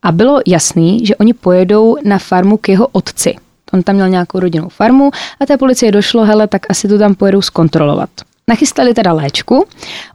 [0.04, 3.36] A bylo jasný, že oni pojedou na farmu k jeho otci.
[3.74, 7.16] On tam měl nějakou rodinnou farmu a té policie došlo, hele, tak asi to tam
[7.16, 8.10] pojedou zkontrolovat.
[8.48, 9.66] Nachystali teda léčku,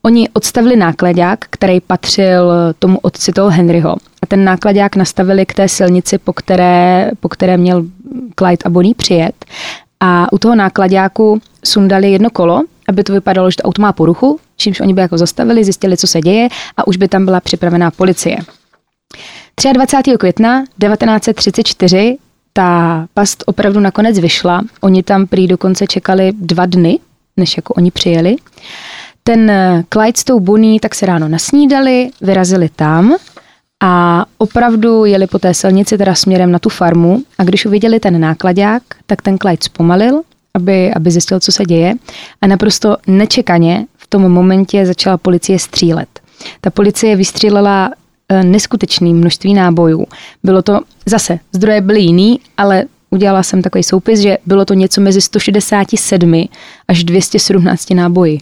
[0.02, 3.96] oni odstavili nákladák, který patřil tomu otci toho Henryho.
[4.22, 7.84] A ten nákladák nastavili k té silnici, po které, po které měl
[8.38, 9.44] Clyde a Bonnie přijet.
[10.00, 14.40] A u toho nákladáku sundali jedno kolo, aby to vypadalo, že to auto má poruchu,
[14.56, 17.90] čímž oni by jako zastavili, zjistili, co se děje a už by tam byla připravená
[17.90, 18.36] policie.
[19.72, 20.16] 23.
[20.18, 22.16] května 1934
[22.52, 24.62] ta past opravdu nakonec vyšla.
[24.80, 26.98] Oni tam prý dokonce čekali dva dny,
[27.36, 28.36] než jako oni přijeli.
[29.22, 33.16] Ten eh, Clyde s tou Bonnie tak se ráno nasnídali, vyrazili tam
[33.82, 38.20] a opravdu jeli po té silnici teda směrem na tu farmu a když uviděli ten
[38.20, 40.22] nákladák, tak ten Clyde zpomalil,
[40.54, 41.94] aby, aby zjistil, co se děje
[42.40, 46.08] a naprosto nečekaně v tom momentě začala policie střílet.
[46.60, 47.90] Ta policie vystřílela
[48.28, 50.06] Eh, neskutečné množství nábojů.
[50.42, 55.00] Bylo to zase, zdroje byly jiný, ale udělala jsem takový soupis, že bylo to něco
[55.00, 56.48] mezi 167
[56.88, 58.38] až 217 náboji.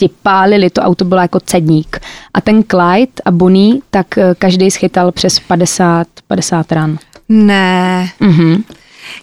[0.00, 2.00] Ti pálili, to auto bylo jako cedník.
[2.34, 6.98] A ten Clyde a Bonnie, tak eh, každý schytal přes 50, 50 ran.
[7.28, 8.08] Ne.
[8.20, 8.64] Mhm.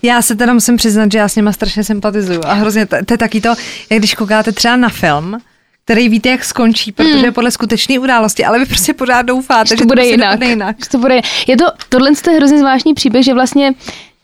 [0.02, 3.14] Já se teda musím přiznat, že já s nima strašně sympatizuju a hrozně, to, to
[3.14, 3.50] je taky to,
[3.90, 5.42] jak když koukáte třeba na film,
[5.86, 7.26] který víte, jak skončí, protože hmm.
[7.26, 10.42] je podle skutečné události, ale vy prostě pořád doufáte, že, že to bude prostě jinak.
[10.42, 10.76] jinak.
[10.84, 13.74] Že to bude, je to, tohle je hrozně zvláštní příběh, že vlastně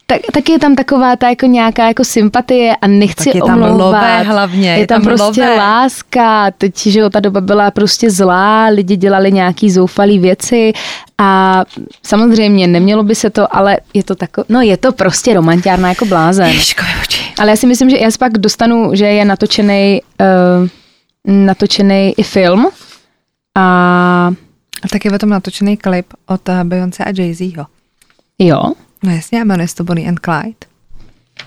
[0.10, 3.63] tak, tak je tam taková ta jako nějaká jako sympatie a nechci tak je tam
[3.63, 4.02] omlouvat.
[4.02, 4.69] Lové hlavně.
[4.69, 5.56] Je, je tam, tam prostě lové.
[5.56, 6.52] láska.
[6.52, 10.74] Teď, že ta doba byla prostě zlá, lidi dělali nějaký zoufalý věci
[11.17, 11.63] a
[12.04, 16.06] samozřejmě nemělo by se to, ale je to tako, no je to prostě romantiárna jako
[16.06, 16.48] blázen.
[16.48, 16.84] Ježko,
[17.39, 20.67] ale já si myslím, že já pak dostanu, že je natočený uh,
[21.26, 22.67] natočený i film.
[23.58, 23.63] A,
[24.84, 27.65] a taky je tom natočený klip od eh, Beyoncé a Jay-Zho.
[28.39, 28.74] Jo.
[29.03, 30.69] No jasně, jmenuje se to Bonnie and Clyde.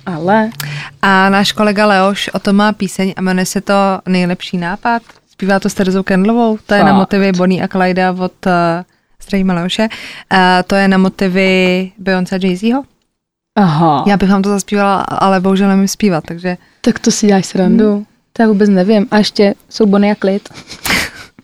[0.07, 0.51] Ale.
[1.03, 3.75] A náš kolega Leoš o tom má píseň a jmenuje se to
[4.09, 5.03] Nejlepší nápad.
[5.31, 6.59] Zpívá to s Terezou Kendlovou.
[6.67, 6.89] To je Fakt.
[6.89, 8.53] na motivy Bonnie a Clyde od uh,
[9.23, 9.89] Zdravíme Leoše.
[10.33, 12.85] Uh, to je na motivy Beyoncé a Jay-Zho.
[13.57, 14.05] Aha.
[14.07, 16.57] Já bych vám to zaspívala, ale bohužel nemím zpívat, takže...
[16.81, 17.95] Tak to si děláš srandu.
[17.95, 18.07] Hmm.
[18.33, 19.07] To já vůbec nevím.
[19.11, 20.49] A ještě jsou Bonnie a Klid.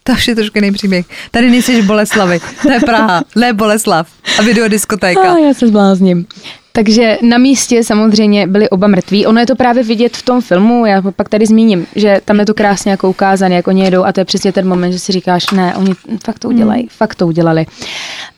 [0.08, 1.06] to už je trošku jiný příběh.
[1.30, 4.08] Tady nejsi Boleslavy, to je Praha, ne Boleslav.
[4.38, 5.32] A videodiskotéka.
[5.32, 6.26] A já se zblázním.
[6.72, 9.26] Takže na místě samozřejmě byli oba mrtví.
[9.26, 12.46] Ono je to právě vidět v tom filmu, já pak tady zmíním, že tam je
[12.46, 15.12] to krásně jako ukázané, jak oni jedou a to je přesně ten moment, že si
[15.12, 15.92] říkáš, ne, oni
[16.24, 16.88] fakt to udělají, hmm.
[16.88, 17.66] fakt to udělali.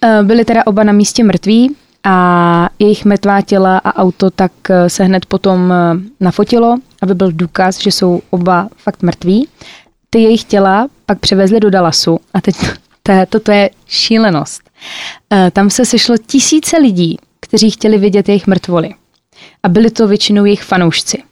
[0.03, 4.91] Eh, byli teda oba na místě mrtví, a jejich mrtvá těla a auto tak eh,
[4.91, 9.49] se hned potom eh, nafotilo, aby byl důkaz, že jsou oba fakt mrtví.
[10.11, 12.57] Ty jejich těla pak převezli do Dallasu a teď
[13.03, 14.63] to, je, to, to je šílenost.
[15.33, 18.91] Eh, tam se sešlo tisíce lidí, kteří chtěli vidět jejich mrtvoly.
[19.63, 21.23] A byli to většinou jejich fanoušci.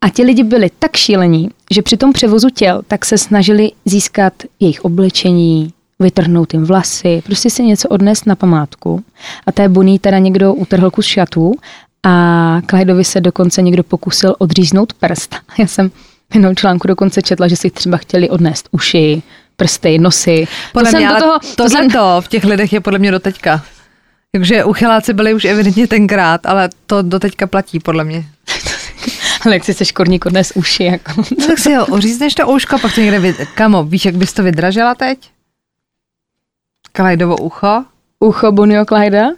[0.00, 4.32] A ti lidi byli tak šílení, že při tom převozu těl tak se snažili získat
[4.60, 9.04] jejich oblečení, vytrhnout jim vlasy, prostě si něco odnést na památku.
[9.46, 11.54] A té Bonnie teda někdo utrhl kus šatů
[12.02, 15.36] a Clydeovi se dokonce někdo pokusil odříznout prst.
[15.58, 15.90] Já jsem
[16.32, 19.22] v jednom článku dokonce četla, že si třeba chtěli odnést uši,
[19.56, 20.48] prsty, nosy.
[20.72, 21.90] Podle to mě, do toho, to, jsem...
[21.90, 23.62] to v těch lidech je podle mě do teďka.
[24.32, 28.24] Takže uchyláci byli už evidentně tenkrát, ale to do teďka platí podle mě.
[29.44, 30.84] ale jak si se škorník odnes uši.
[30.84, 31.12] Jako.
[31.16, 33.36] no, tak si ho ořízneš to ouško, pak to někde, vyd...
[33.54, 35.30] kamo, víš, jak bys to vydražila teď?
[36.96, 37.84] Clydeovo ucho.
[38.20, 39.28] Ucho Bonio Clyda?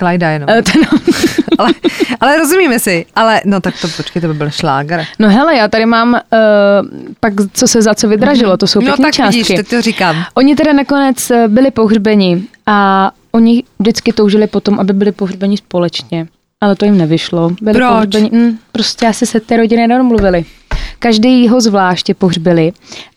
[0.00, 0.48] Clyda jenom.
[0.50, 0.82] Uh, ten...
[1.58, 1.70] ale,
[2.20, 3.06] ale rozumíme si.
[3.14, 5.04] Ale no tak to počkej, to by byl šláger.
[5.18, 6.18] No hele, já tady mám uh,
[7.20, 9.38] pak, co se za co vydražilo, to jsou no, pěkné tak částky.
[9.38, 10.24] Vidíš, teď to říkám.
[10.34, 16.26] Oni teda nakonec eh, byli pohřbeni a oni vždycky toužili potom, aby byli pohřbeni společně.
[16.60, 17.50] Ale to jim nevyšlo.
[17.60, 17.88] Byli Proč?
[17.88, 20.44] Pohřbeni, mm, prostě asi se té rodiny nedomluvili.
[20.98, 22.72] Každý ho zvláště pohřbili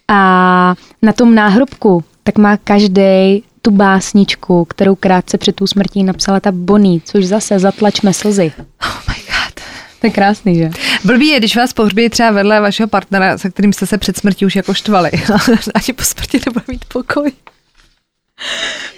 [0.07, 6.39] a na tom náhrobku tak má každý tu básničku, kterou krátce před tou smrtí napsala
[6.39, 8.51] ta Bonnie, což zase zatlačme slzy.
[8.81, 9.63] Oh my god.
[10.01, 10.69] To je krásný, že?
[11.03, 14.45] Blbý je, když vás pohřbí třeba vedle vašeho partnera, se kterým jste se před smrtí
[14.45, 15.11] už jako štvali.
[15.75, 17.31] Ani po smrti nebude mít pokoj.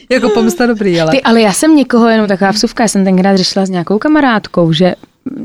[0.10, 1.12] jako pomsta dobrý, ale.
[1.12, 4.74] Ty, ale já jsem někoho, jenom taková vsuvka, já jsem tenkrát řešila s nějakou kamarádkou,
[4.74, 4.96] že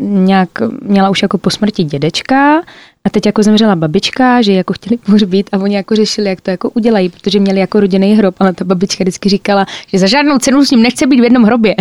[0.01, 0.49] nějak
[0.83, 2.63] měla už jako po smrti dědečka
[3.07, 6.51] A teď jako zemřela babička, že jako chtěli pohřbít a oni jako řešili, jak to
[6.51, 10.39] jako udělají, protože měli jako rodinný hrob, ale ta babička vždycky říkala, že za žádnou
[10.39, 11.75] cenu s ním nechce být v jednom hrobě.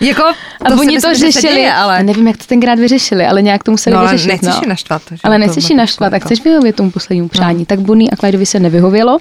[0.00, 0.22] Jako,
[0.64, 1.98] a oni to že se řešili, děje, ale...
[1.98, 4.28] a nevím, jak to tenkrát vyřešili, ale nějak to museli No, vyřešit.
[4.28, 4.68] nechceš no.
[4.68, 5.02] naštvat.
[5.10, 5.16] že?
[5.24, 7.66] Ale To nechceš ji naštvat, tak jako- chceš vyhovět tomu poslednímu přání.
[7.66, 9.18] Tak Bonnie a Clydeovi se nevyhovělo.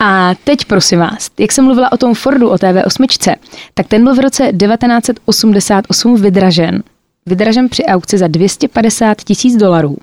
[0.00, 3.36] A teď prosím vás, jak jsem mluvila o tom Fordu, o té V8,
[3.74, 6.82] tak ten byl v roce 1988 vydražen.
[7.28, 9.96] Vydražen při aukci za 250 tisíc dolarů.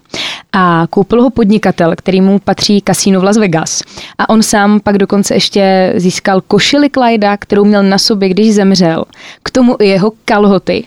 [0.54, 3.82] A koupil ho podnikatel, kterýmu patří kasíno v Las Vegas.
[4.18, 9.06] A on sám pak dokonce ještě získal košili Clydea, kterou měl na sobě, když zemřel.
[9.44, 10.84] K tomu i jeho kalhoty,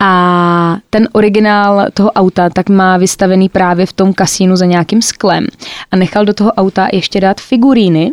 [0.00, 5.46] a ten originál toho auta tak má vystavený právě v tom kasínu za nějakým sklem.
[5.90, 8.12] A nechal do toho auta ještě dát figuríny,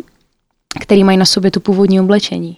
[0.80, 2.56] které mají na sobě to původní oblečení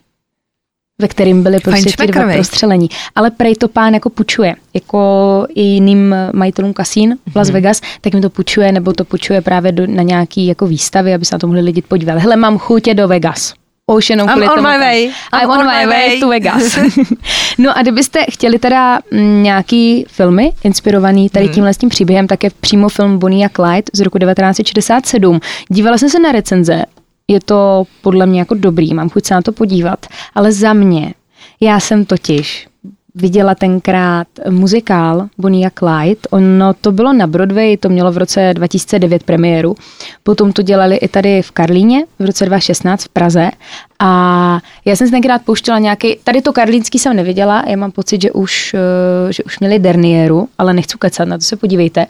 [0.98, 2.88] ve kterým byli prostě ti dva prostřelení.
[3.14, 8.14] Ale prej to pán jako půjčuje, jako i jiným majitelům kasín v Las Vegas, tak
[8.14, 11.38] jim to půjčuje, nebo to půjčuje právě do, na nějaký jako výstavy, aby se na
[11.38, 12.18] to mohli lidi podívat.
[12.18, 13.54] Hele, mám chutě do Vegas.
[13.92, 15.04] Už jenom I'm on tomu my way.
[15.42, 16.78] I'm on my way to Vegas.
[17.58, 22.44] no a kdybyste chtěli teda mm, nějaký filmy inspirovaný tady tímhle s tím příběhem, tak
[22.44, 25.40] je přímo film Bonnie a Clyde z roku 1967.
[25.68, 26.84] Dívala jsem se na recenze,
[27.28, 31.14] je to podle mě jako dobrý, mám chuť se na to podívat, ale za mě,
[31.60, 32.68] já jsem totiž
[33.16, 36.20] viděla tenkrát muzikál Bonnie a Clyde.
[36.30, 39.74] Ono to bylo na Broadway, to mělo v roce 2009 premiéru.
[40.22, 43.50] Potom to dělali i tady v Karlíně v roce 2016 v Praze.
[43.98, 48.22] A já jsem si tenkrát pouštěla nějaký, tady to karlínský jsem neviděla, já mám pocit,
[48.22, 52.06] že už, eh, že už měli dernieru, ale nechci kecat, na to se podívejte.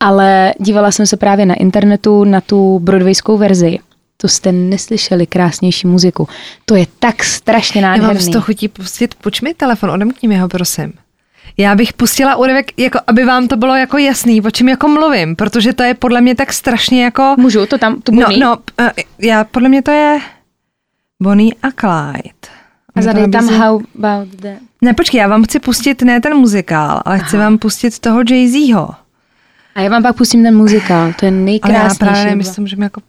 [0.00, 3.78] Ale dívala jsem se právě na internetu na tu broadwayskou verzi.
[4.20, 6.28] To jste neslyšeli krásnější muziku.
[6.64, 8.22] To je tak strašně Já mám nádherný.
[8.22, 10.92] z toho chutí pustit, půjč mi telefon, odemkni mi ho, prosím.
[11.56, 15.36] Já bych pustila úryvek, jako, aby vám to bylo jako jasný, o čem jako mluvím,
[15.36, 17.34] protože to je podle mě tak strašně jako...
[17.38, 18.44] Můžu to tam, tu No, Bonnie?
[18.44, 20.18] no, eh, já, podle mě to je
[21.22, 22.32] Bonnie a Clyde.
[22.94, 24.48] A zadej tam How About the...
[24.82, 28.88] Ne, počkej, já vám chci pustit ne ten muzikál, ale chci vám pustit toho Jay-Zho.
[29.74, 31.98] A já vám pak pustím ten muzikál, to je Ale já nejkrásnější.
[31.98, 33.00] právě jestli to můžeme jako...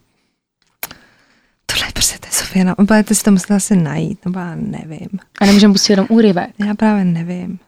[1.71, 4.55] Tohle je prostě to je Sofie, no, budete si to muset asi najít, nebo já
[4.55, 5.09] nevím.
[5.41, 6.49] A nemůžeme pustit jenom úryvek.
[6.67, 7.59] Já právě nevím.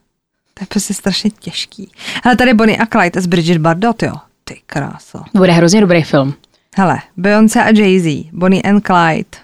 [0.53, 1.91] To je prostě strašně těžký.
[2.23, 4.13] Ale tady Bonnie a Clyde z Bridget Bardot, jo.
[4.43, 5.23] Ty kráso.
[5.33, 6.33] Bude hrozně dobrý film.
[6.77, 9.37] Hele, Beyoncé a Jay-Z, Bonnie and Clyde.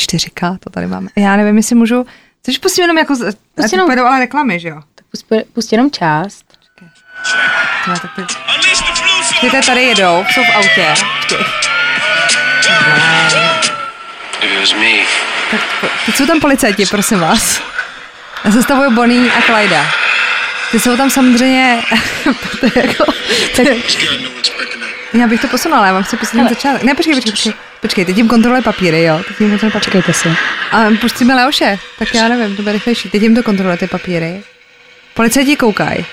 [0.00, 1.08] 4K to tady máme.
[1.16, 2.06] Já nevím, jestli můžu...
[2.42, 3.14] Což pustím jenom jako...
[3.54, 4.80] Pust jenom- to ale reklamy, že jo?
[4.94, 6.44] Tak pust, pust jenom část.
[7.88, 8.26] No, tak teď...
[9.28, 10.94] Počkejte, tady jedou, jsou v autě.
[11.20, 11.38] Počkej.
[15.50, 15.60] Tak
[16.06, 17.62] teď jsou tam policajti, prosím vás.
[18.44, 19.86] Já zastavuju Bonnie a Clyda.
[20.70, 21.82] Ty jsou tam samozřejmě...
[22.60, 23.04] to je jako,
[23.56, 23.76] to je,
[25.14, 26.82] já bych to posunula, já vám chci ten začátek.
[26.82, 27.52] Ne, počkej, počkej, počkej.
[27.80, 29.20] Počkej, teď jim kontroluje papíry, jo.
[29.28, 29.84] Teď jim kontroluje papíry.
[29.84, 30.28] Čekejte si.
[30.72, 33.10] A pustíme Leoše, tak já nevím, to bude rychlejší.
[33.10, 34.42] Teď jim to kontroluje ty papíry.
[35.14, 36.06] Policajti koukají.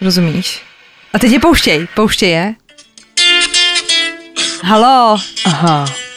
[0.00, 0.62] Rozumíš?
[1.12, 2.54] A teď je pouštěj, pouštěj je.
[4.62, 5.18] Halo.
[5.44, 6.07] Aha.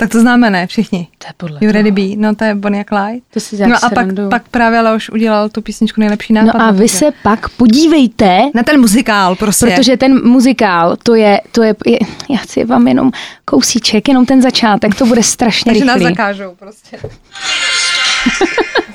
[0.00, 0.66] Tak to známe, ne?
[0.66, 1.08] Všichni.
[1.18, 2.02] to je podle You ready be?
[2.16, 3.20] No to je Bonnie Clyde.
[3.30, 4.28] To si No a pak, srandu.
[4.28, 6.58] pak právě Leoš udělal tu písničku Nejlepší nápad.
[6.58, 9.66] No a vy se pak podívejte, Na ten muzikál prostě.
[9.66, 11.98] protože ten muzikál, to je, to je, je
[12.30, 13.10] já chci vám jenom
[13.44, 16.12] kousíček, jenom ten začátek, to bude strašně Takže nás rychlý.
[16.14, 16.98] zakážou prostě.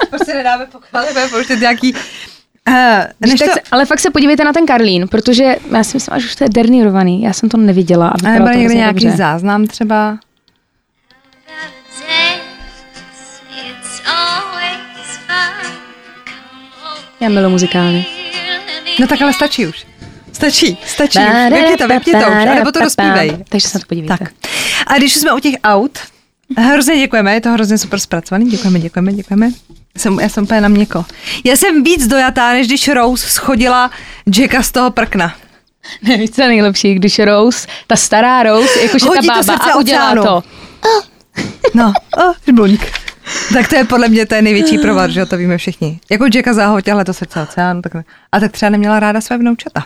[0.09, 1.93] prostě nedáme pochválit, budeme pouštět nějaký...
[1.93, 2.73] Uh,
[3.21, 6.19] než tak to, se, ale fakt se podívejte na ten Karlín, protože já si myslím,
[6.19, 7.21] že už to je dernírovaný.
[7.23, 8.07] Já jsem to neviděla.
[8.07, 9.17] A vypadalo nebo to někde nějaký dobře.
[9.17, 10.17] záznam třeba.
[17.25, 18.05] Já miluji muzikály.
[18.99, 19.85] No tak ale stačí už.
[20.33, 21.19] Stačí, stačí.
[21.49, 23.37] Vypni to, vypni to už, anebo to dospívej.
[23.49, 24.17] Takže se na to podívejte.
[24.17, 24.31] Tak.
[24.87, 25.99] A když jsme u těch aut,
[26.57, 28.49] hrozně děkujeme, je to hrozně super zpracovaný.
[28.49, 29.49] Děkujeme, děkujeme, děkujeme.
[29.97, 31.05] Jsem, já jsem úplně na měko.
[31.43, 33.91] Já jsem víc dojatá, než když Rose schodila
[34.37, 35.35] Jacka z toho prkna.
[36.01, 40.11] Ne, víš, co je nejlepší, když Rose, ta stará Rose, jakože ta bába a udělá
[40.11, 40.23] oceánu.
[40.23, 40.43] to.
[41.73, 43.04] No, oh, žbloník.
[43.53, 45.99] Tak to je podle mě to je největší provar, že to víme všichni.
[46.11, 47.81] Jako Jacka zahotěla to srdce oceánu.
[47.81, 47.95] Tak,
[48.31, 49.85] a tak třeba neměla ráda své vnoučata.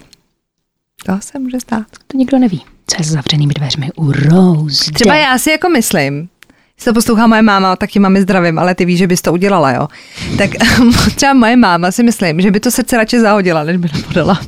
[1.06, 1.86] To se může stát.
[2.08, 2.66] To nikdo neví.
[2.88, 4.92] Co je s zavřenými dveřmi u Rose?
[4.92, 6.30] Třeba já si jako myslím,
[6.78, 9.34] jestli to poslouchá moje máma, tak ti mami zdravím, ale ty víš, že bys to
[9.34, 9.88] udělala, jo.
[10.38, 10.50] Tak
[11.16, 14.42] třeba moje máma si myslím, že by to srdce radši zahodila, než by napodala.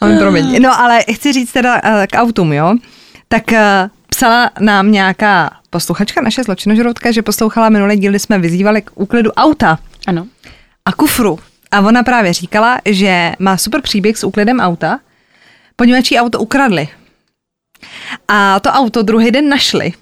[0.00, 0.62] Mami, promiň.
[0.62, 2.74] No ale chci říct teda eh, k autům, jo.
[3.28, 8.82] Tak eh, psala nám nějaká posluchačka, naše zločinožroutka, že poslouchala minulé díl, kdy jsme vyzývali
[8.82, 10.26] k úklidu auta Ano.
[10.84, 11.38] a kufru.
[11.70, 15.00] A ona právě říkala, že má super příběh s úklidem auta,
[15.76, 16.88] poněvadž jí auto ukradli.
[18.28, 19.92] A to auto druhý den našli.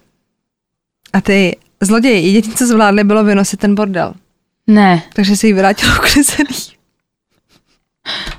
[1.13, 4.15] A ty zloději, jediné, co zvládli, bylo vynosit ten bordel.
[4.67, 5.03] Ne.
[5.15, 6.57] Takže si ji vrátilo uklizený.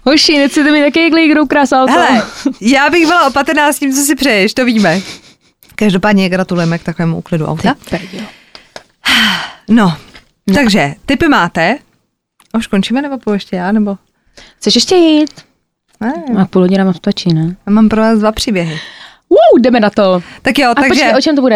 [0.05, 1.91] Hoši, nechcete mi taky glígrou krás auto?
[1.91, 2.23] Hele,
[2.61, 5.01] já bych byla opatrná s tím, co si přeješ, to víme.
[5.79, 7.75] Každopádně gratulujeme k takovému úklidu auta.
[7.89, 8.23] Perdio.
[9.69, 9.97] No,
[10.55, 11.77] takže typy máte.
[12.57, 13.97] Už končíme nebo půjdu ještě já, nebo?
[14.57, 15.31] Chceš ještě jít?
[16.01, 17.55] Ne, A půl hodina mám stačí, ne?
[17.67, 18.79] já mám pro vás dva příběhy.
[19.29, 20.21] Wow, jdeme na to.
[20.41, 21.55] Tak jo, A takže počkej, o čem to bude?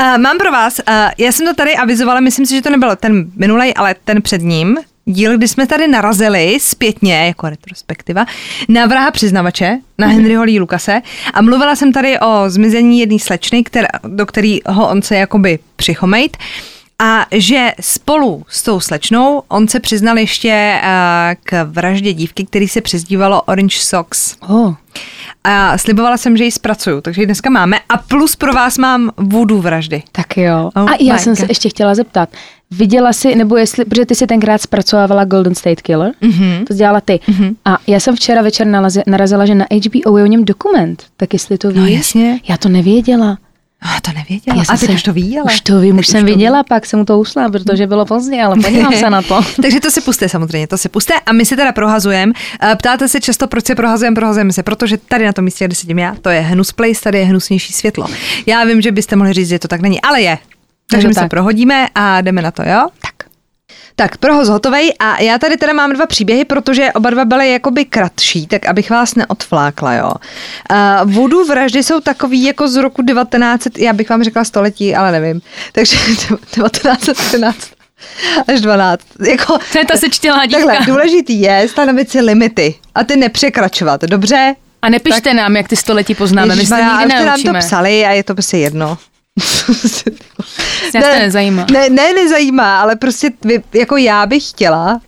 [0.00, 2.96] uh, mám pro vás, uh, já jsem to tady avizovala, myslím si, že to nebyl
[2.96, 4.78] ten minulej, ale ten před ním,
[5.10, 8.26] díl, kdy jsme tady narazili zpětně, jako retrospektiva,
[8.68, 11.02] na vraha přiznavače, na Henryho Lee Lukase
[11.34, 16.36] a mluvila jsem tady o zmizení jedné slečny, která, do kterého on se jakoby přichomejt
[17.02, 20.88] a že spolu s tou slečnou on se přiznal ještě uh,
[21.44, 24.36] k vraždě dívky, který se přezdívalo Orange Socks.
[24.48, 24.74] Oh.
[25.44, 27.78] A slibovala jsem, že ji zpracuju, takže ji dneska máme.
[27.88, 30.02] A plus pro vás mám voodoo vraždy.
[30.12, 30.70] Tak jo.
[30.76, 31.48] Oh a já jsem se God.
[31.48, 32.28] ještě chtěla zeptat.
[32.70, 36.64] Viděla jsi, nebo jestli, protože ty si tenkrát zpracovávala Golden State Killer, mm-hmm.
[36.64, 37.20] to dělala ty.
[37.28, 37.54] Mm-hmm.
[37.64, 41.04] A já jsem včera večer nalazi, narazila, že na HBO je o něm dokument.
[41.16, 41.76] Tak jestli to víš.
[41.76, 42.40] No jasně.
[42.48, 43.38] Já to nevěděla.
[43.82, 44.56] A to nevěděla.
[44.56, 45.44] Já a jsem teď se- už to ví, ale...
[45.52, 46.32] Už to vím, už jsem ví.
[46.32, 49.40] viděla, pak jsem mu to usla, protože bylo pozdě, ale podívám se na to.
[49.62, 52.32] Takže to si puste samozřejmě, to si puste a my si teda prohazujeme.
[52.78, 55.98] Ptáte se často, proč se prohazujeme, prohazujeme se, protože tady na tom místě, kde sedím
[55.98, 58.06] já, to je hnus place, tady je hnusnější světlo.
[58.46, 60.38] Já vím, že byste mohli říct, že to tak není, ale je.
[60.90, 61.30] Takže my se tak.
[61.30, 62.86] prohodíme a jdeme na to, jo?
[63.02, 63.19] Tak.
[63.96, 67.84] Tak, prohoz hotovej a já tady teda mám dva příběhy, protože oba dva byly jakoby
[67.84, 70.12] kratší, tak abych vás neodflákla, jo.
[70.70, 75.12] Uh, voodoo vraždy jsou takový jako z roku 1900, já bych vám řekla století, ale
[75.12, 75.40] nevím.
[75.72, 77.56] Takže 1913
[78.48, 79.02] až 12.
[79.28, 84.54] Jako, To je ta sečtělá Takhle, důležitý je stanovit si limity a ty nepřekračovat, dobře?
[84.82, 88.24] A nepište nám, jak ty století poznáme, my se nikdy nám to psali a je
[88.24, 88.98] to prostě jedno.
[90.94, 91.66] Nás to nezajímá.
[91.72, 93.30] Ne, ne, nezajímá, ale prostě
[93.72, 95.00] jako já bych chtěla.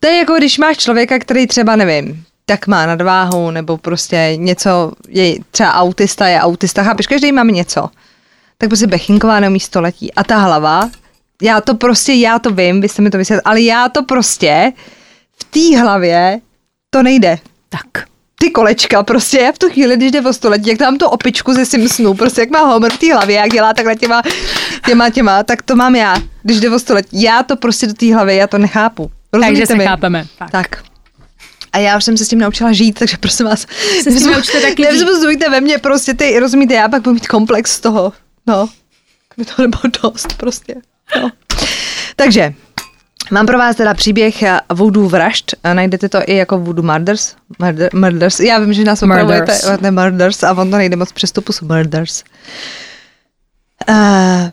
[0.00, 4.92] To je jako když máš člověka, který třeba, nevím, tak má nadváhu, nebo prostě něco,
[5.08, 7.88] je třeba autista, je autista, chápeš, každý máme něco.
[8.58, 10.14] Tak prostě Bechinková neumí století.
[10.14, 10.90] A ta hlava,
[11.42, 14.72] já to prostě, já to vím, vy jste mi to vysvětlili, ale já to prostě
[15.36, 16.40] v té hlavě
[16.90, 17.38] to nejde.
[17.68, 18.13] Tak.
[18.44, 21.54] Ty kolečka, prostě já v tu chvíli, když jde o století, jak tam tu opičku
[21.54, 24.22] ze Simpsonů, prostě jak má Homer v té hlavě, jak dělá takhle těma,
[24.86, 27.22] těma, těma, tak to mám já, když jde o století.
[27.22, 29.10] Já to prostě do té hlavy, já to nechápu.
[29.32, 29.84] Rozumíte Takže se mi?
[29.84, 30.26] chápeme.
[30.38, 30.50] Tak.
[30.50, 30.84] Tak.
[31.72, 33.66] A já už jsem se s tím naučila žít, takže prosím vás.
[34.02, 34.88] Se s tím naučte taky žít.
[34.88, 38.12] Nevzbuzujte ve mně prostě ty, rozumíte, já pak budu mít komplex z toho.
[38.46, 38.68] No,
[39.36, 40.74] mi to nebylo dost prostě.
[41.22, 41.30] No.
[42.16, 42.54] Takže,
[43.30, 45.54] mám pro vás teda příběh eh, voodoo vražd.
[45.64, 47.34] Eh, Najdete to i jako voodoo murders.
[47.58, 48.40] Murder, murders.
[48.40, 49.52] Já vím, že nás opravujete.
[49.52, 49.80] Murders.
[49.80, 50.42] Ne, murders.
[50.42, 52.24] A on to nejde moc přestupu, jsou murders.
[53.88, 54.50] Uh,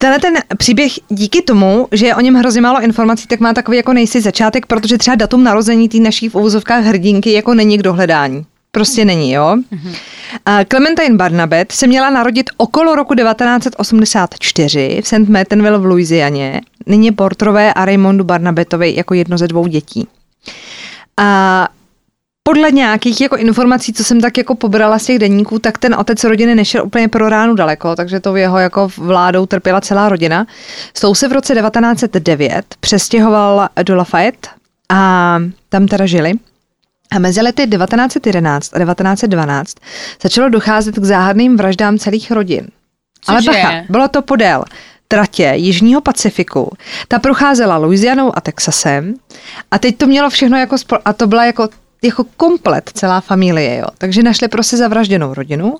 [0.00, 3.76] Tenhle ten příběh díky tomu, že je o něm hrozně málo informací, tak má takový
[3.76, 7.82] jako nejsi začátek, protože třeba datum narození té naší v uvozovkách hrdinky jako není k
[7.82, 8.46] dohledání.
[8.70, 9.56] Prostě není, jo.
[9.72, 9.94] Mm-hmm.
[10.68, 15.28] Clementine Barnabet se měla narodit okolo roku 1984 v St.
[15.28, 16.60] Martinville v Louisianě.
[16.86, 20.08] Nyní Portrové a Raymondu Barnabetovi jako jedno ze dvou dětí.
[21.16, 21.68] A
[22.42, 26.24] podle nějakých jako informací, co jsem tak jako pobrala z těch denníků, tak ten otec
[26.24, 30.46] rodiny nešel úplně pro ránu daleko, takže to jeho jako vládou trpěla celá rodina.
[30.94, 34.48] S tou se v roce 1909 přestěhoval do Lafayette
[34.88, 36.32] a tam teda žili.
[37.10, 39.76] A mezi lety 1911 a 1912
[40.22, 42.68] začalo docházet k záhadným vraždám celých rodin.
[43.26, 43.50] Ale Cože?
[43.50, 44.64] bacha, bylo to podél
[45.08, 46.76] tratě Jižního Pacifiku.
[47.08, 49.14] Ta procházela Louisianou a Texasem
[49.70, 51.68] a teď to mělo všechno jako, spo- a to byla jako,
[52.04, 53.86] jako komplet celá familie, jo.
[53.98, 55.76] Takže našli prostě zavražděnou rodinu,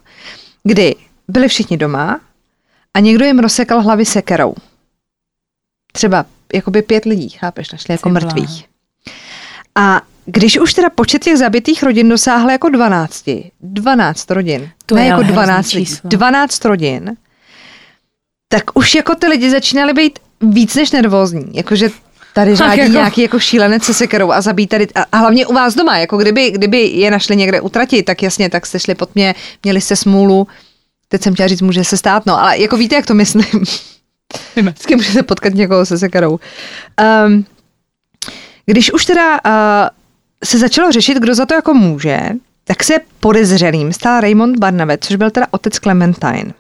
[0.63, 0.97] kdy
[1.29, 2.21] byli všichni doma
[2.95, 4.55] a někdo jim rozsekal hlavy sekerou.
[5.93, 8.65] Třeba jakoby pět lidí, chápeš, našli jako mrtvých.
[9.75, 10.01] A
[10.31, 13.25] když už teda počet těch zabitých rodin dosáhl jako 12,
[13.61, 16.11] 12 rodin, To ne je jako ale hrozný 12 lidí, číslo.
[16.11, 17.17] 12 rodin,
[18.49, 21.45] tak už jako ty lidi začínali být víc než nervózní.
[21.55, 21.89] Jakože
[22.35, 25.55] tady řádí jako- nějaký jako šílenec se sekerou a zabít tady, a, a hlavně u
[25.55, 29.15] vás doma, jako kdyby, kdyby je našli někde utratit, tak jasně, tak jste šli pod
[29.15, 30.47] mě, měli jste smůlu,
[31.09, 33.65] teď jsem chtěla říct, může se stát, no, ale jako víte, jak to myslím.
[34.57, 36.39] Vždycky můžete potkat někoho se sekerou.
[37.27, 37.45] Um,
[38.67, 39.98] když už teda uh,
[40.45, 42.21] se začalo řešit, kdo za to jako může,
[42.65, 46.55] tak se podezřelým stal Raymond Barnabet, což byl teda otec Clementine.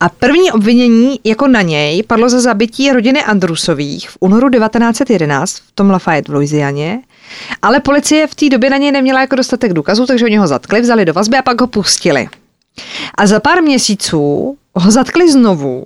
[0.00, 5.72] A první obvinění jako na něj padlo za zabití rodiny Andrusových v únoru 1911 v
[5.74, 7.00] tom Lafayette v Louisianě.
[7.62, 10.80] Ale policie v té době na něj neměla jako dostatek důkazů, takže oni ho zatkli,
[10.80, 12.28] vzali do vazby a pak ho pustili.
[13.14, 15.84] A za pár měsíců ho zatkli znovu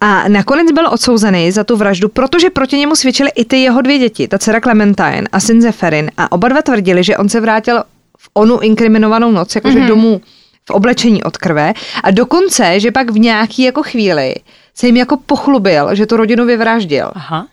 [0.00, 3.98] a nakonec byl odsouzený za tu vraždu, protože proti němu svědčily i ty jeho dvě
[3.98, 6.10] děti, ta dcera Clementine a syn Zeferin.
[6.16, 7.82] A oba dva tvrdili, že on se vrátil
[8.18, 9.88] v onu inkriminovanou noc, jakože mm-hmm.
[9.88, 10.20] domů
[10.64, 11.72] v oblečení od krve.
[12.02, 14.34] A dokonce, že pak v nějaký jako chvíli
[14.74, 17.10] se jim jako pochlubil, že tu rodinu vyvraždil.
[17.14, 17.46] Aha.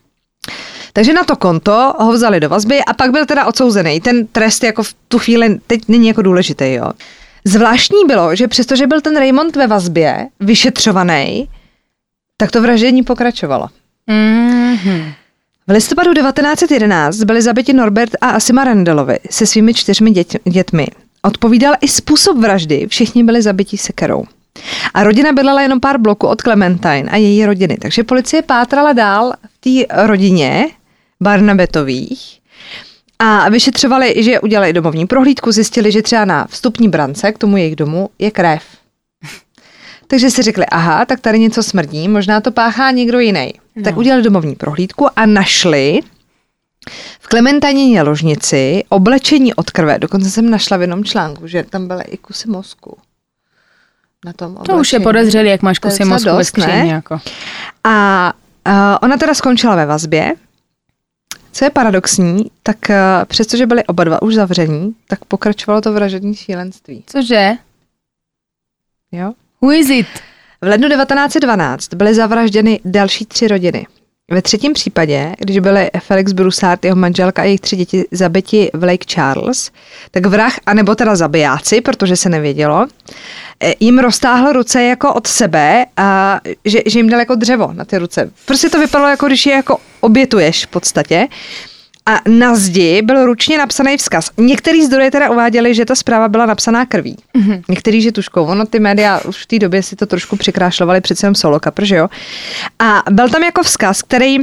[0.94, 4.02] Takže na to konto ho vzali do vazby a pak byl teda odsouzený.
[4.02, 6.92] Ten trest jako v tu chvíli teď není jako důležitý, jo.
[7.46, 11.50] Zvláštní bylo, že přestože byl ten Raymond ve vazbě, vyšetřovaný,
[12.38, 13.68] tak to vraždění pokračovalo.
[14.10, 15.14] Mm-hmm.
[15.68, 20.88] V listopadu 1911 byli zabiti Norbert a Asima Randelovi se svými čtyřmi dět, dětmi.
[21.22, 24.24] Odpovídal i způsob vraždy, všichni byli zabiti sekerou.
[24.94, 29.34] A rodina bydlela jenom pár bloků od Clementine a její rodiny, takže policie pátrala dál
[29.44, 30.68] v té rodině
[31.22, 32.40] Barnabetových
[33.20, 37.76] a vyšetřovali, že udělali domovní prohlídku, zjistili, že třeba na vstupní brance k tomu jejich
[37.76, 38.64] domu je krev.
[40.08, 43.54] Takže si řekli, aha, tak tady něco smrdí, možná to páchá někdo jiný.
[43.76, 43.84] No.
[43.84, 46.00] Tak udělali domovní prohlídku a našli
[47.20, 50.00] v Klementanině ložnici oblečení od krve.
[50.00, 52.98] Dokonce jsem našla v jednom článku, že tam byly i kusy mozku.
[54.26, 55.04] Na tom To už je oblečení.
[55.04, 56.90] podezřelý, jak máš kusy mozku ve dost, skříni.
[56.90, 57.20] Jako.
[57.84, 58.34] A
[58.68, 60.34] uh, ona teda skončila ve vazbě.
[61.52, 62.96] Co je paradoxní, tak uh,
[63.26, 67.04] přestože byli oba dva už zavření, tak pokračovalo to vražední šílenství.
[67.08, 67.52] Cože?
[69.12, 69.34] Jo?
[69.62, 70.08] Who is it?
[70.62, 73.88] V lednu 1912 byly zavražděny další tři rodiny.
[74.32, 78.84] Ve třetím případě, když byly Felix Broussard, jeho manželka a jejich tři děti zabiti v
[78.84, 79.72] Lake Charles,
[80.12, 82.88] tak vrah, anebo teda zabijáci, protože se nevědělo,
[83.60, 87.86] eh, jim roztáhl ruce jako od sebe a že, že jim dal jako dřevo na
[87.86, 88.32] ty ruce.
[88.46, 91.28] Prostě to vypadalo jako když je jako obětuješ v podstatě.
[92.08, 94.32] A na zdi byl ručně napsaný vzkaz.
[94.38, 97.18] Některý zdroje teda uváděli, že ta zpráva byla napsaná krví.
[97.36, 97.62] Mm-hmm.
[97.70, 98.46] Některý, že tuškou.
[98.46, 101.86] Ono ty média už v té době si to trošku přikrášlovali přece jenom solo kapr,
[101.86, 102.08] že jo?
[102.80, 104.38] A byl tam jako vzkaz, který,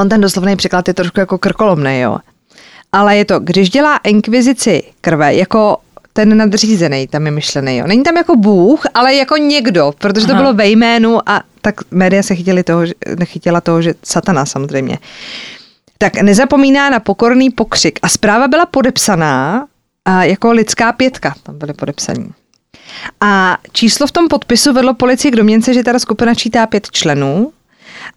[0.00, 2.18] on ten doslovný překlad je trošku jako krkolomný, jo?
[2.92, 5.76] Ale je to, když dělá inkvizici krve, jako
[6.12, 7.86] ten nadřízený tam je myšlený, jo.
[7.86, 10.42] Není tam jako Bůh, ale jako někdo, protože to Aha.
[10.42, 14.98] bylo ve jménu a tak média se chytili toho, že, nechytila toho, že satana samozřejmě
[15.98, 17.98] tak nezapomíná na pokorný pokřik.
[18.02, 19.66] A zpráva byla podepsaná
[20.04, 22.30] a jako lidská pětka, tam byly podepsaní.
[23.20, 27.52] A číslo v tom podpisu vedlo policii k domněnce, že teda skupina čítá pět členů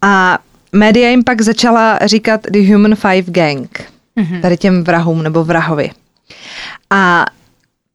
[0.01, 0.39] a
[0.71, 3.83] média jim pak začala říkat The Human Five Gang,
[4.17, 4.41] mm-hmm.
[4.41, 5.91] tady těm vrahům nebo vrahovi.
[6.89, 7.25] A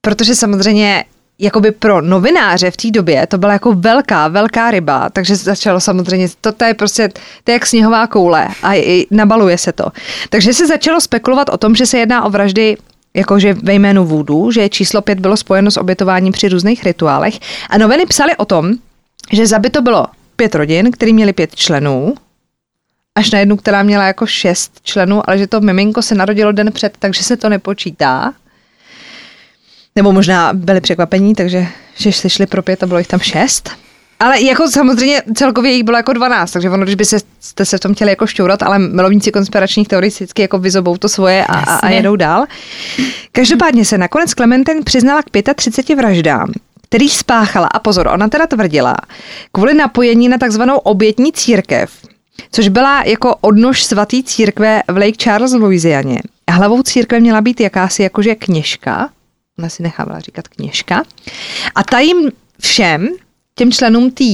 [0.00, 1.04] protože samozřejmě
[1.38, 6.28] jakoby pro novináře v té době to byla jako velká, velká ryba, takže začalo samozřejmě,
[6.40, 7.08] to, to je prostě,
[7.44, 9.84] to je jak sněhová koule a i nabaluje se to.
[10.28, 12.76] Takže se začalo spekulovat o tom, že se jedná o vraždy
[13.14, 17.38] jakože ve jménu Voodoo, že číslo pět bylo spojeno s obětováním při různých rituálech
[17.70, 18.72] a noviny psaly o tom,
[19.32, 20.06] že zabito bylo
[20.36, 22.14] pět rodin, který měli pět členů,
[23.14, 26.72] až na jednu, která měla jako šest členů, ale že to miminko se narodilo den
[26.72, 28.34] před, takže se to nepočítá.
[29.96, 31.66] Nebo možná byli překvapení, takže
[31.96, 33.70] že se šli pro pět a bylo jich tam šest.
[34.20, 37.18] Ale jako samozřejmě celkově jich bylo jako 12, takže ono, když by se,
[37.76, 41.58] v tom chtěli jako šťourat, ale milovníci konspiračních teorií vždycky jako vyzobou to svoje a,
[41.58, 42.44] a, a jedou dál.
[43.32, 46.52] Každopádně se nakonec Clementine přiznala k 35 vraždám,
[46.88, 48.96] který spáchala, a pozor, ona teda tvrdila,
[49.52, 51.90] kvůli napojení na takzvanou obětní církev,
[52.52, 56.18] což byla jako odnož svatý církve v Lake Charles v Louisianě.
[56.46, 59.08] A hlavou církve měla být jakási jakože kněžka,
[59.58, 61.02] ona si nechávala říkat kněžka,
[61.74, 63.08] a ta jim všem,
[63.54, 64.24] těm členům té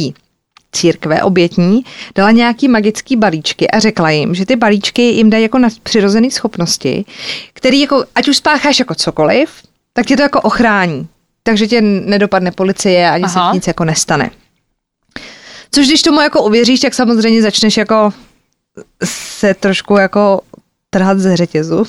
[0.73, 5.59] církve obětní, dala nějaký magický balíčky a řekla jim, že ty balíčky jim dají jako
[5.59, 7.05] nadpřirozené schopnosti,
[7.53, 9.51] který jako, ať už spácháš jako cokoliv,
[9.93, 11.09] tak tě to jako ochrání.
[11.43, 13.51] Takže tě nedopadne policie, ani se Aha.
[13.51, 14.31] ti nic jako nestane.
[15.71, 18.13] Což když tomu jako uvěříš, tak samozřejmě začneš jako
[19.05, 20.41] se trošku jako
[20.91, 21.85] trhat ze řetězu.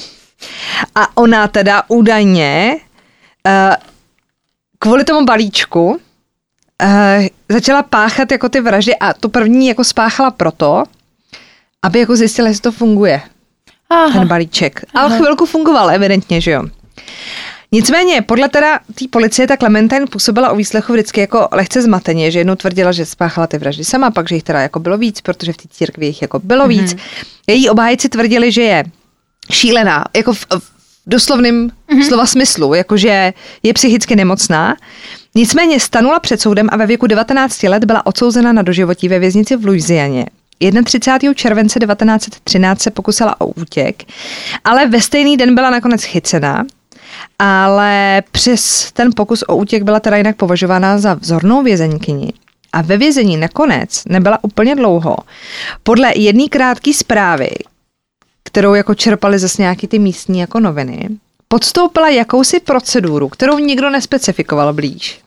[0.95, 2.77] A ona teda údajně
[4.79, 5.97] kvůli tomu balíčku uh,
[7.49, 10.83] začala páchat jako ty vraždy a to první jako spáchala proto,
[11.81, 13.21] aby jako zjistila, jestli to funguje,
[13.89, 14.19] Aha.
[14.19, 14.81] ten balíček.
[14.93, 16.63] Ale chvilku fungoval, evidentně, že jo.
[17.71, 22.39] Nicméně, podle teda té policie, ta Clementine působila o výslechu vždycky jako lehce zmateně, že
[22.39, 25.53] jednou tvrdila, že spáchala ty vraždy sama, pak, že jich teda jako bylo víc, protože
[25.53, 26.95] v té církvi jich jako bylo víc.
[27.47, 28.83] Její obhájci tvrdili, že je
[29.51, 30.72] šílená, jako v, v
[31.07, 31.69] doslovném
[32.07, 33.33] slova smyslu, jakože
[33.63, 34.75] je psychicky nemocná.
[35.35, 39.55] Nicméně stanula před soudem a ve věku 19 let byla odsouzena na doživotí ve věznici
[39.55, 40.25] v Louisianě.
[40.85, 41.33] 31.
[41.33, 44.03] července 1913 se pokusila o útěk,
[44.63, 46.65] ale ve stejný den byla nakonec chycena,
[47.39, 52.33] ale přes ten pokus o útěk byla teda jinak považována za vzornou vězeňkyni.
[52.73, 55.17] A ve vězení nakonec nebyla úplně dlouho.
[55.83, 57.49] Podle jedné krátké zprávy,
[58.43, 61.09] kterou jako čerpali zase nějaký ty místní jako noviny,
[61.47, 65.19] podstoupila jakousi proceduru, kterou nikdo nespecifikoval blíž.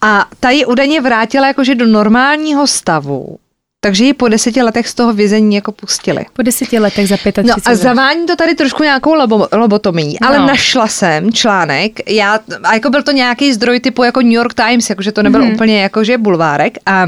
[0.00, 3.38] A ta ji údajně vrátila jakože do normálního stavu,
[3.80, 6.26] takže ji po deseti letech z toho vězení jako pustili.
[6.32, 10.38] Po deseti letech za 35 No a zavání to tady trošku nějakou lobo, lobotomí, ale
[10.38, 10.46] No.
[10.46, 14.90] našla jsem článek, já, a jako byl to nějaký zdroj typu jako New York Times,
[14.90, 15.54] jakože to nebyl mm-hmm.
[15.54, 17.06] úplně jakože bulvárek a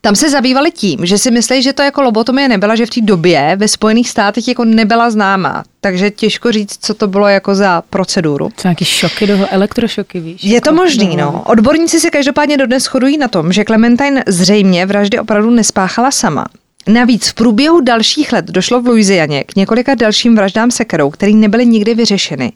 [0.00, 3.00] tam se zabývali tím, že si myslí, že to jako lobotomie nebyla, že v té
[3.00, 5.64] době ve Spojených státech jako nebyla známá.
[5.80, 8.50] Takže těžko říct, co to bylo jako za proceduru.
[8.56, 10.44] Co nějaký šoky do elektrošoky, víš?
[10.44, 11.42] Je to Jako možný, do- no.
[11.46, 16.46] Odborníci se každopádně dodnes shodují na tom, že Clementine zřejmě vraždy opravdu nespáchala sama.
[16.86, 21.66] Navíc v průběhu dalších let došlo v Louisianě k několika dalším vraždám sekerou, které nebyly
[21.66, 22.52] nikdy vyřešeny.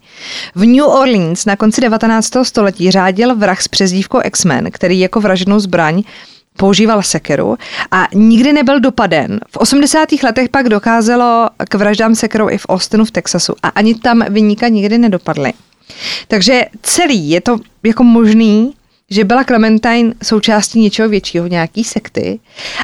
[0.55, 2.31] V New Orleans na konci 19.
[2.43, 6.03] století řádil vrah s přezdívkou X-Men, který jako vražednou zbraň
[6.57, 7.57] používal sekeru
[7.91, 9.41] a nikdy nebyl dopaden.
[9.51, 10.09] V 80.
[10.23, 14.69] letech pak dokázalo k vraždám sekerou i v Austinu v Texasu a ani tam vyníka
[14.69, 15.53] nikdy nedopadly.
[16.29, 18.75] Takže celý je to jako možný,
[19.11, 22.41] že byla Clementine součástí něčeho většího, nějaký sekty.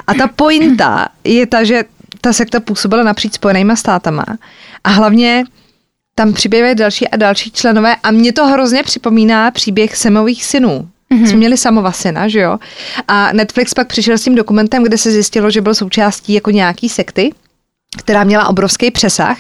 [0.07, 1.85] A ta pointa je ta, že
[2.21, 4.25] ta sekta působila napříč spojenýma státama.
[4.85, 5.45] A hlavně
[6.15, 10.89] tam přibývají další a další členové a mě to hrozně připomíná příběh Semových synů.
[11.11, 11.27] Mm-hmm.
[11.27, 12.59] Jsme měli samova syna, že jo?
[13.09, 16.89] A Netflix pak přišel s tím dokumentem, kde se zjistilo, že byl součástí jako nějaký
[16.89, 17.33] sekty,
[17.97, 19.39] která měla obrovský přesah,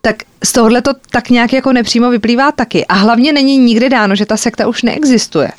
[0.00, 2.86] tak z tohohle to tak nějak jako nepřímo vyplývá taky.
[2.86, 5.50] A hlavně není nikdy dáno, že ta sekta už neexistuje.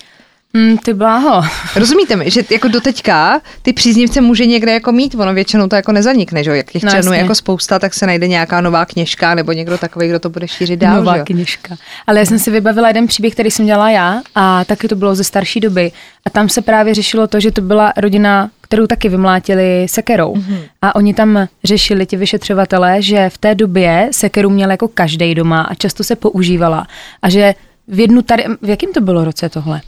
[0.58, 1.44] Hm, ty bláho.
[1.76, 5.92] Rozumíte mi, že jako doteďka ty příznivce může někde jako mít, ono většinou to jako
[5.92, 6.56] nezanikne, že jo?
[6.56, 9.78] Jak těch No, členů je jako spousta, tak se najde nějaká nová kněžka nebo někdo
[9.78, 11.26] takový, kdo to bude šířit dál, Nová že jo?
[11.26, 11.76] knižka.
[12.08, 15.16] Ale já jsem si vybavila jeden příběh, který jsem dělala já a taky to bylo
[15.16, 15.92] ze starší doby.
[16.26, 20.36] A tam se právě řešilo to, že to byla rodina, kterou taky vymlátili sekerou.
[20.36, 20.44] Mhm.
[20.56, 20.60] Mm-hmm.
[20.82, 25.62] A oni tam řešili ti vyšetřovatelé, že v té době sekeru měl jako každý doma
[25.62, 26.88] a často se používala.
[27.22, 27.54] A že
[27.88, 29.82] v jednu tady, v jakém to bylo roce tohle?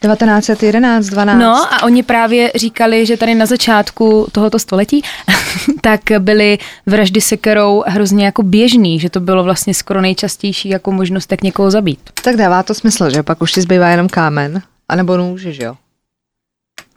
[0.00, 1.40] 1911, 12.
[1.40, 5.02] No a oni právě říkali, že tady na začátku tohoto století
[5.80, 11.26] tak byly vraždy sekerou hrozně jako běžný, že to bylo vlastně skoro nejčastější jako možnost
[11.26, 12.00] tak někoho zabít.
[12.22, 15.76] Tak dává to smysl, že pak už ti zbývá jenom kámen, anebo nůž, že jo?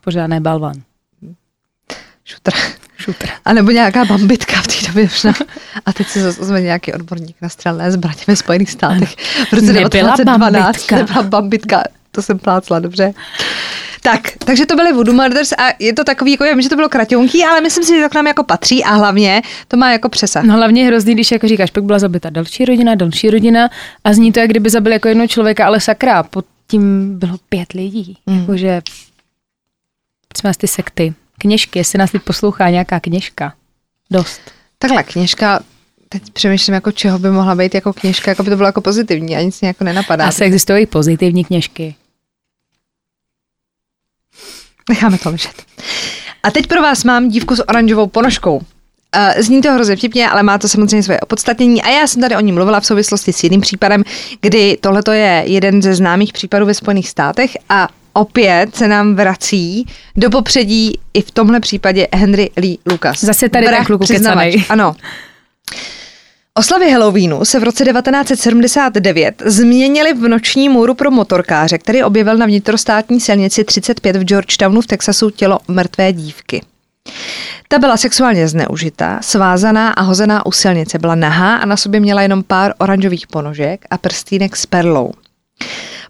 [0.03, 0.75] Pořádný balvan.
[2.25, 2.51] Šutr.
[2.97, 3.27] Šutr.
[3.45, 5.33] A nebo nějaká bambitka v té době možná.
[5.85, 9.15] A teď se zase ozve nějaký odborník na střelné zbraně ve Spojených státech.
[9.49, 10.95] V roce Nebyla 1912 bambitka.
[10.95, 11.83] nebyla bambitka.
[12.11, 13.13] To jsem plácla, dobře.
[14.01, 16.75] Tak, takže to byly Voodoo Murders a je to takový, jako já vím, že to
[16.75, 19.91] bylo kraťounký, ale myslím si, že to k nám jako patří a hlavně to má
[19.91, 20.43] jako přesah.
[20.43, 23.69] No hlavně je hrozný, když jako říkáš, pak byla zabita další rodina, další rodina
[24.03, 27.73] a zní to, jak kdyby zabili jako jednoho člověka, ale sakra, pod tím bylo pět
[27.73, 28.17] lidí.
[28.25, 28.39] Mm.
[28.39, 28.81] Jakože
[30.37, 31.13] jsme ty sekty.
[31.39, 33.53] Kněžky, jestli nás teď poslouchá nějaká kněžka.
[34.11, 34.41] Dost.
[34.79, 35.59] Takhle, kněžka,
[36.09, 39.35] teď přemýšlím, jako čeho by mohla být jako kněžka, jako by to bylo jako pozitivní
[39.35, 40.25] a nic mě jako nenapadá.
[40.25, 41.95] Asi existují pozitivní kněžky.
[44.89, 45.63] Necháme to ležet.
[46.43, 48.57] A teď pro vás mám dívku s oranžovou ponožkou.
[48.57, 52.35] Uh, zní to hrozně vtipně, ale má to samozřejmě svoje opodstatnění a já jsem tady
[52.35, 54.03] o ní mluvila v souvislosti s jiným případem,
[54.41, 59.85] kdy tohle je jeden ze známých případů ve Spojených státech a opět se nám vrací
[60.15, 63.19] do popředí i v tomhle případě Henry Lee Lucas.
[63.19, 64.65] Zase tady ten Vrah kluk ukecanej.
[64.69, 64.95] Ano.
[66.53, 72.45] Oslavy Halloweenu se v roce 1979 změnily v noční můru pro motorkáře, který objevil na
[72.45, 76.61] vnitrostátní silnici 35 v Georgetownu v Texasu tělo mrtvé dívky.
[77.67, 80.99] Ta byla sexuálně zneužitá, svázaná a hozená u silnice.
[80.99, 85.11] Byla nahá a na sobě měla jenom pár oranžových ponožek a prstínek s perlou.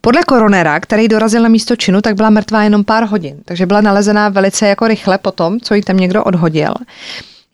[0.08, 3.82] Podle koronera, který dorazil na místo činu, tak byla mrtvá jenom pár hodin, takže byla
[3.82, 6.74] nalezená velice jako rychle potom, co ji tam někdo odhodil.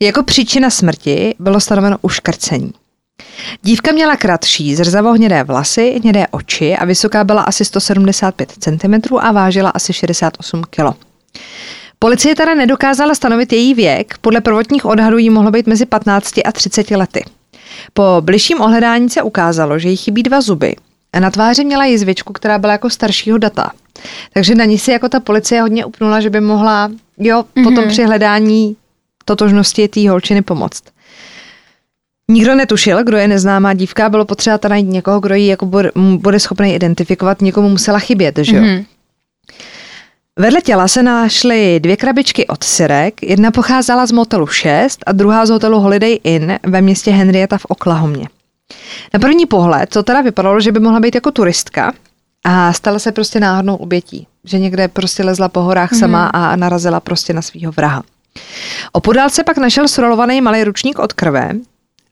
[0.00, 2.72] Jako příčina smrti bylo stanoveno uškrcení.
[3.62, 9.70] Dívka měla kratší, zrzavohnědé vlasy, hnědé oči a vysoká byla asi 175 cm a vážila
[9.70, 10.96] asi 68 kg.
[11.98, 16.52] Policie teda nedokázala stanovit její věk, podle prvotních odhadů jí mohlo být mezi 15 a
[16.52, 17.24] 30 lety.
[17.92, 20.76] Po bližším ohledání se ukázalo, že jí chybí dva zuby
[21.20, 23.70] na tváři měla jizvičku, která byla jako staršího data.
[24.32, 27.64] Takže na ní si jako ta policie hodně upnula, že by mohla jo, mm-hmm.
[27.64, 28.76] potom při hledání
[29.24, 30.82] totožnosti té holčiny pomoct.
[32.30, 35.90] Nikdo netušil, kdo je neznámá dívka, bylo potřeba teda najít někoho, kdo ji jako bude,
[36.16, 38.62] bude schopný identifikovat, někomu musela chybět, že jo?
[38.62, 38.84] Mm-hmm.
[40.38, 45.46] Vedle těla se našly dvě krabičky od syrek, jedna pocházela z motelu 6 a druhá
[45.46, 48.28] z hotelu Holiday Inn ve městě Henrietta v Oklahomě.
[49.14, 51.92] Na první pohled to teda vypadalo, že by mohla být jako turistka
[52.44, 55.98] a stala se prostě náhodnou obětí, že někde prostě lezla po horách mm-hmm.
[55.98, 58.02] sama a narazila prostě na svého vraha.
[58.92, 61.52] Opodál se pak našel srolovaný malý ručník od krve,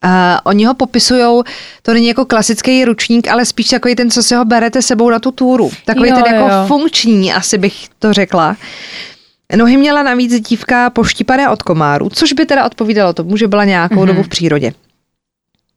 [0.05, 0.09] Uh,
[0.43, 1.43] oni ho popisují,
[1.81, 5.19] to není jako klasický ručník, ale spíš takový ten, co si ho berete sebou na
[5.19, 5.71] tu túru.
[5.85, 6.67] Takový Jo, ten jako jo.
[6.67, 8.57] funkční, asi bych to řekla.
[9.55, 13.95] Nohy měla navíc dívka poštípané od komáru, což by teda odpovídalo tomu, že byla nějakou
[13.95, 14.05] mm-hmm.
[14.05, 14.73] dobu v přírodě.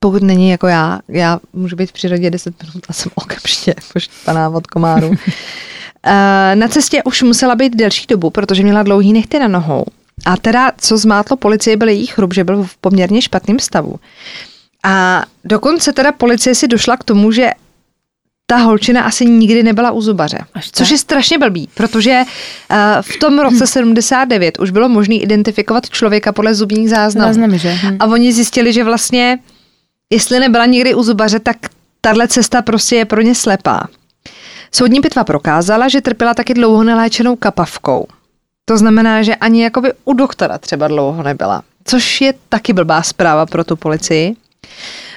[0.01, 4.49] Pokud není jako já, já můžu být v přírodě 10 minut a jsem okamžitě poštípaná
[4.49, 5.11] od komáru.
[6.09, 9.84] Eh, Na cestě už musela být delší dobu, protože měla dlouhý nechty na nohou.
[10.26, 13.97] A teda, co zmátlo policii, byl její chrup, že byl v poměrně špatném stavu.
[14.84, 17.51] A dokonce teda policie si došla k tomu, že
[18.47, 20.38] ta holčina asi nikdy nebyla u zubaře.
[20.72, 22.22] Což je strašně blbý, protože
[22.70, 27.28] uh, v tom roce 79 už bylo možné identifikovat člověka podle zubních záznamů.
[27.28, 27.72] Záznamy, že?
[27.72, 27.97] Hm.
[28.01, 29.38] A oni zjistili, že vlastně,
[30.11, 31.57] jestli nebyla nikdy u zubaře, tak
[32.00, 33.88] tahle cesta prostě je pro ně slepá.
[34.72, 38.07] Soudní pitva prokázala, že trpěla taky dlouho neléčenou kapavkou.
[38.64, 41.62] To znamená, že ani jakoby u doktora třeba dlouho nebyla.
[41.84, 44.36] Což je taky blbá zpráva pro tu policii.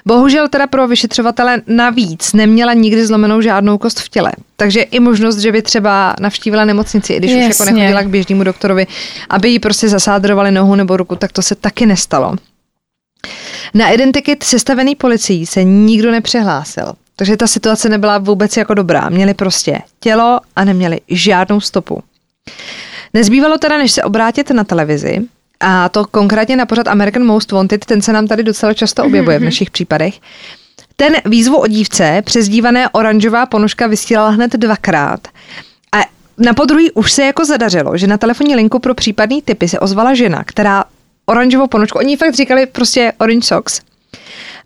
[0.05, 4.31] Bohužel teda pro vyšetřovatele navíc neměla nikdy zlomenou žádnou kost v těle.
[4.55, 7.73] Takže i možnost, že by třeba navštívila nemocnici, i když už jako Jasně.
[7.73, 8.87] nechodila k běžnému doktorovi,
[9.29, 12.35] aby jí prostě zasádrovali nohu nebo ruku, tak to se taky nestalo.
[13.74, 16.93] Na identikit sestavený policií se nikdo nepřihlásil.
[17.15, 19.09] Takže ta situace nebyla vůbec jako dobrá.
[19.09, 22.03] Měli prostě tělo a neměli žádnou stopu.
[23.13, 25.22] Nezbývalo teda, než se obrátit na televizi,
[25.59, 29.39] a to konkrétně na pořad American Most Wanted, ten se nám tady docela často objevuje
[29.39, 30.20] v našich případech.
[30.95, 35.28] Ten výzvu o dívce, přezdívané oranžová ponožka, vysílala hned dvakrát.
[35.91, 35.97] A
[36.38, 40.13] na podruhý už se jako zadařilo, že na telefonní linku pro případný typy se ozvala
[40.13, 40.84] žena, která
[41.30, 43.82] oranžovou ponožku, oni fakt říkali prostě orange socks,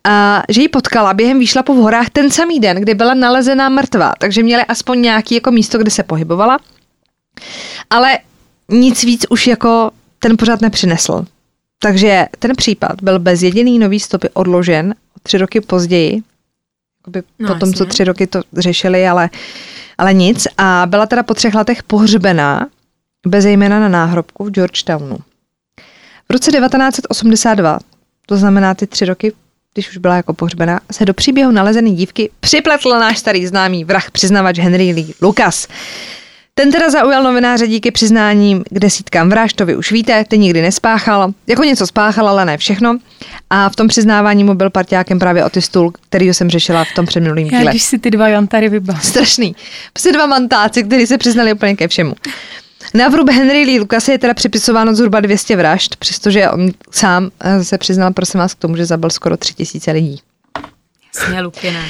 [0.04, 4.14] a že ji potkala během výšlapu v horách ten samý den, kdy byla nalezená mrtvá,
[4.20, 6.60] takže měli aspoň nějaký jako místo, kde se pohybovala.
[7.90, 8.20] Ale
[8.70, 11.26] nic víc už jako ten pořád nepřinesl.
[11.80, 16.22] Takže ten případ byl bez jediný nový stopy odložen o tři roky později.
[17.40, 19.30] No, po tom, co tři roky to řešili, ale,
[19.98, 20.48] ale nic.
[20.58, 22.68] A byla teda po třech letech pohřbená
[23.28, 25.18] bez jména na náhrobku v Georgetownu.
[26.30, 27.80] V roce 1982,
[28.26, 29.34] to znamená ty tři roky,
[29.74, 34.12] když už byla jako pohřbená, se do příběhu nalezený dívky připletl náš starý známý vrah
[34.12, 35.68] přiznavač Henry Lee Lucas.
[36.56, 40.62] Ten teda zaujal novináře díky přiznáním k desítkám vražd, to vy už víte, ty nikdy
[40.62, 41.34] nespáchal.
[41.48, 42.98] Jako něco spáchal, ale ne všechno.
[43.50, 47.06] A v tom přiznávání mu byl partiákem právě Otis Toole, který jsem řešila v tom
[47.06, 47.72] předminulým Já díle.
[47.72, 49.02] když si ty dva jantary vybavím.
[49.02, 49.56] Strašný.
[49.94, 52.16] Prostě dva mantáci, kteří se přiznali úplně ke všemu.
[52.94, 57.64] Na vrub Henry Lee Lucas je teda připisováno zhruba 200 vražd, přestože on sám eh,
[57.64, 60.22] se přiznal, prosím vás, k tomu, že zabil skoro 3000 lidí.
[61.16, 61.86] Jasně, Lukine.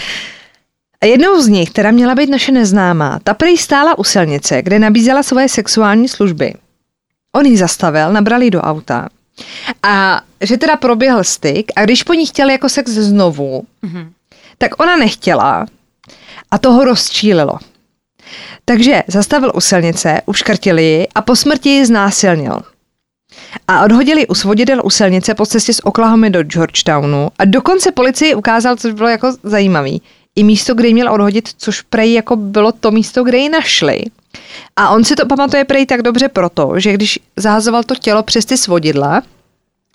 [1.01, 4.79] A jednou z nich, která měla být naše neznámá, ta prý stála u silnice, kde
[4.79, 6.53] nabízela svoje sexuální služby.
[7.35, 9.09] On ji zastavil, nabral ji do auta
[9.83, 14.09] a že teda proběhl styk a když po ní chtěl jako sex znovu, mm-hmm.
[14.57, 15.65] tak ona nechtěla
[16.51, 17.59] a toho rozčílilo.
[18.65, 22.59] Takže zastavil u silnice, uškrtili ji a po smrti ji znásilnil.
[23.67, 28.35] A odhodili u svodidel u silnice po cestě z Oklahomy do Georgetownu a dokonce policii
[28.35, 30.01] ukázal, což bylo jako zajímavý,
[30.35, 34.03] i místo, kde ji měl odhodit, což prej jako bylo to místo, kde ji našli.
[34.75, 38.45] A on si to pamatuje prej tak dobře proto, že když zahazoval to tělo přes
[38.45, 39.21] ty svodidla,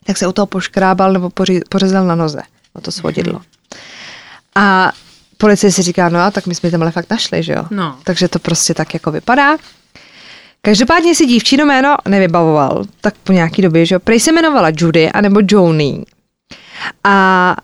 [0.04, 2.42] tak se u toho poškrábal nebo poři- pořezal na noze
[2.74, 3.40] o to svodidlo.
[4.54, 4.92] A
[5.38, 7.64] policie si říká, no a tak my jsme tam ale fakt našli, že jo?
[7.70, 7.98] No.
[8.04, 9.56] Takže to prostě tak jako vypadá.
[10.62, 14.00] Každopádně si dívčino jméno nevybavoval, tak po nějaký době, že jo.
[14.00, 16.04] Prej se jmenovala Judy anebo Joni.
[17.04, 17.56] A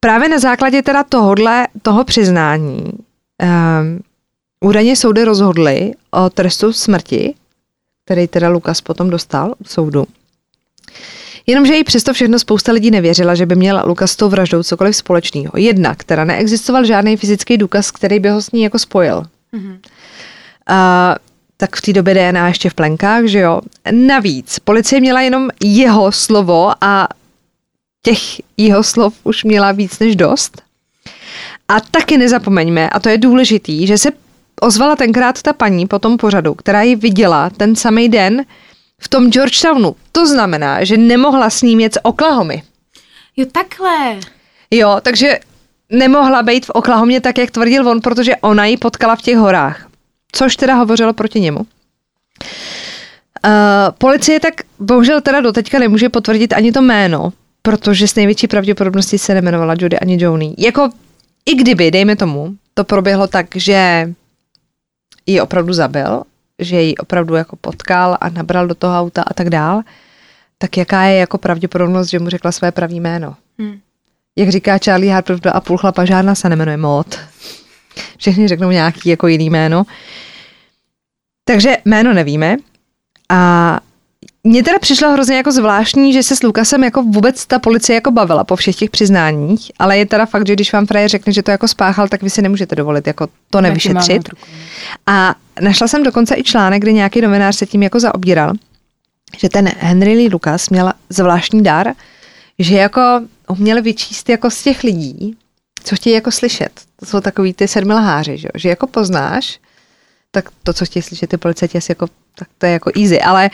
[0.00, 4.00] právě na základě teda tohodle, toho přiznání um,
[4.60, 7.34] údajně soudy rozhodly o trestu smrti,
[8.04, 10.06] který teda Lukas potom dostal u soudu.
[11.46, 14.96] Jenomže i přesto všechno spousta lidí nevěřila, že by měl Lukas s tou vraždou cokoliv
[14.96, 15.52] společného.
[15.56, 19.22] Jednak, teda neexistoval žádný fyzický důkaz, který by ho s ní jako spojil.
[19.54, 19.78] Mm-hmm.
[20.66, 21.16] A,
[21.56, 23.60] tak v té době DNA ještě v plenkách, že jo.
[23.90, 27.08] Navíc, policie měla jenom jeho slovo a
[28.02, 28.20] těch
[28.56, 30.62] jeho slov už měla víc než dost.
[31.68, 34.08] A taky nezapomeňme, a to je důležitý, že se
[34.60, 38.44] ozvala tenkrát ta paní po tom pořadu, která ji viděla ten samý den
[39.02, 39.96] v tom Georgetownu.
[40.12, 42.62] To znamená, že nemohla s ním jet z Oklahomy.
[43.36, 44.18] Jo, takhle.
[44.70, 45.38] Jo, takže
[45.90, 49.86] nemohla být v Oklahomě tak, jak tvrdil on, protože ona ji potkala v těch horách.
[50.32, 51.58] což teda hovořilo proti němu.
[51.58, 51.66] Uh,
[53.98, 57.32] policie tak bohužel teda doteďka nemůže potvrdit ani to jméno,
[57.62, 60.54] protože s největší pravděpodobností se nemenovala Judy ani Joni.
[60.58, 60.90] Jako
[61.46, 64.10] i kdyby, dejme tomu, to proběhlo tak, že
[65.26, 66.22] ji opravdu zabil,
[66.64, 69.82] že ji opravdu jako potkal a nabral do toho auta a tak dál,
[70.58, 73.34] tak jaká je jako pravděpodobnost, že mu řekla své pravý jméno?
[73.58, 73.78] Hmm.
[74.36, 77.18] Jak říká Charlie Harper, a půl chlapa, žádná se nemenuje Mod.
[78.18, 79.84] Všichni řeknou nějaký jako jiný jméno.
[81.44, 82.56] Takže jméno nevíme.
[83.28, 83.80] A
[84.44, 88.10] mně teda přišlo hrozně jako zvláštní, že se s Lukasem jako vůbec ta policie jako
[88.10, 91.42] bavila po všech těch přiznáních, ale je teda fakt, že když vám frajer řekne, že
[91.42, 94.28] to jako spáchal, tak vy si nemůžete dovolit jako to nevyšetřit.
[95.06, 98.52] A našla jsem dokonce i článek, kde nějaký novinář se tím jako zaobíral,
[99.38, 101.94] že ten Henry Lee Lucas měl zvláštní dar,
[102.58, 103.00] že jako
[103.48, 105.36] uměl vyčíst jako z těch lidí,
[105.84, 106.80] co chtějí jako slyšet.
[107.00, 109.60] To jsou takový ty sedmilháři, že, že jako poznáš,
[110.30, 113.50] tak to, co chtějí slyšet ty policajti, asi jako, tak to je jako easy, ale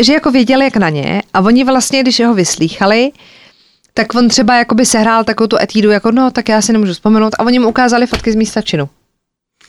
[0.00, 3.12] že jako věděli, jak na ně a oni vlastně, když ho vyslýchali,
[3.94, 7.34] tak on třeba jakoby sehrál takovou tu etídu, jako no, tak já si nemůžu vzpomenout
[7.38, 8.88] a oni mu ukázali fotky z místa činu.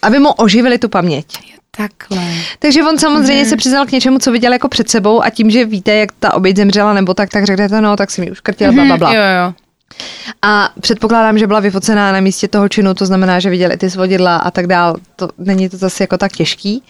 [0.01, 1.37] Aby mu oživili tu paměť.
[1.77, 2.23] Takhle.
[2.59, 5.65] Takže on samozřejmě se přiznal k něčemu, co viděl jako před sebou a tím, že
[5.65, 8.85] víte, jak ta oběť zemřela nebo tak, tak řeknete, no, tak si mi uškrtil, bla,
[8.85, 9.13] bla, bla.
[9.13, 9.53] Jo, jo.
[10.41, 14.37] A předpokládám, že byla vyfocená na místě toho činu, to znamená, že viděli ty svodidla
[14.37, 14.95] a tak dál.
[15.15, 16.83] To není to zase jako tak těžký.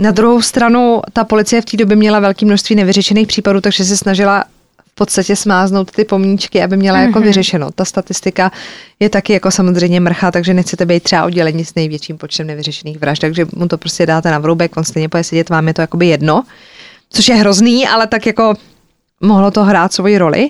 [0.00, 3.96] Na druhou stranu, ta policie v té době měla velké množství nevyřešených případů, takže se
[3.96, 4.44] snažila
[4.92, 7.70] v podstatě smáznout ty pomníčky, aby měla jako vyřešeno.
[7.70, 8.52] Ta statistika
[9.00, 13.20] je taky jako samozřejmě mrchá, takže nechcete být třeba oddělení s největším počtem nevyřešených vražd,
[13.20, 16.06] takže mu to prostě dáte na vroubek, on stejně pojede sedět, vám je to jakoby
[16.06, 16.42] jedno,
[17.10, 18.54] což je hrozný, ale tak jako
[19.20, 20.48] mohlo to hrát svoji roli.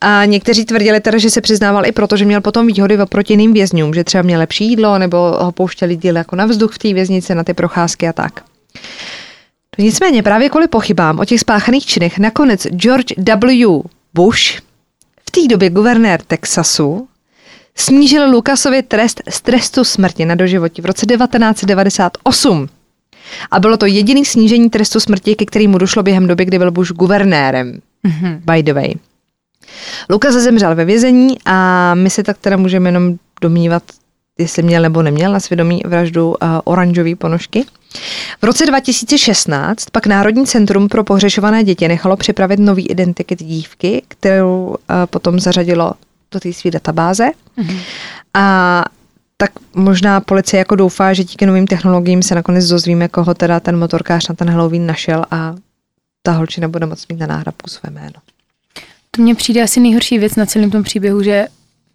[0.00, 3.52] A někteří tvrdili teda, že se přiznával i proto, že měl potom výhody oproti jiným
[3.52, 6.92] vězňům, že třeba měl lepší jídlo, nebo ho pouštěli díl jako na vzduch v té
[6.92, 8.44] věznici, na ty procházky a tak.
[9.78, 13.82] Nicméně právě kvůli pochybám o těch spáchaných činech nakonec George W.
[14.14, 14.56] Bush,
[15.28, 17.08] v té době guvernér Texasu,
[17.76, 22.68] snížil Lukasovi trest z trestu smrti na doživotí v roce 1998.
[23.50, 26.92] A bylo to jediný snížení trestu smrti, ke kterému došlo během doby, kdy byl Bush
[26.92, 27.80] guvernérem.
[28.06, 28.40] Mm-hmm.
[28.54, 28.94] By the way.
[30.10, 33.82] Lukas zemřel ve vězení a my se tak teda můžeme jenom domnívat,
[34.38, 37.64] jestli měl nebo neměl na svědomí vraždu uh, oranžové ponožky.
[38.42, 44.66] V roce 2016 pak Národní centrum pro pohřešované děti nechalo připravit nový identikit dívky, kterou
[44.66, 44.76] uh,
[45.06, 45.92] potom zařadilo
[46.32, 47.24] do té své databáze.
[47.58, 47.78] Mm-hmm.
[48.34, 48.84] A
[49.36, 53.78] tak možná policie jako doufá, že díky novým technologiím se nakonec dozvíme, koho teda ten
[53.78, 55.54] motorkář na ten Halloween našel a
[56.22, 58.12] ta holčina bude moct mít na náhrabku své jméno.
[59.10, 61.46] To mně přijde asi nejhorší věc na celém tom příběhu, že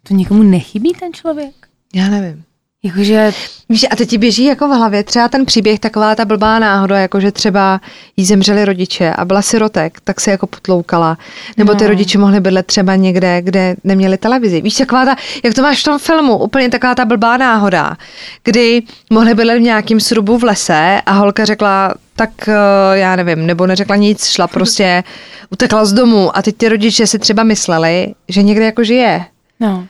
[0.08, 1.54] to nikomu nechybí ten člověk.
[1.94, 2.44] Já nevím.
[2.88, 3.32] Jakože
[3.70, 6.98] Víš, a teď ti běží jako v hlavě třeba ten příběh, taková ta blbá náhoda,
[6.98, 7.80] jako že třeba
[8.16, 11.18] jí zemřeli rodiče a byla sirotek, tak se jako potloukala.
[11.56, 11.88] Nebo ty No.
[11.90, 14.60] rodiče mohli bydlet třeba někde, kde neměli televizi.
[14.60, 17.96] Víš, taková ta, jak to máš v tom filmu, úplně taková ta blbá náhoda,
[18.44, 23.46] kdy mohli bydlet v nějakým srubu v lese a holka řekla, tak eh, já nevím,
[23.46, 25.04] nebo neřekla nic, šla prostě,
[25.50, 29.24] utekla z domu a teď ty rodiče si třeba mysleli, že někde jako žije.
[29.60, 29.86] no.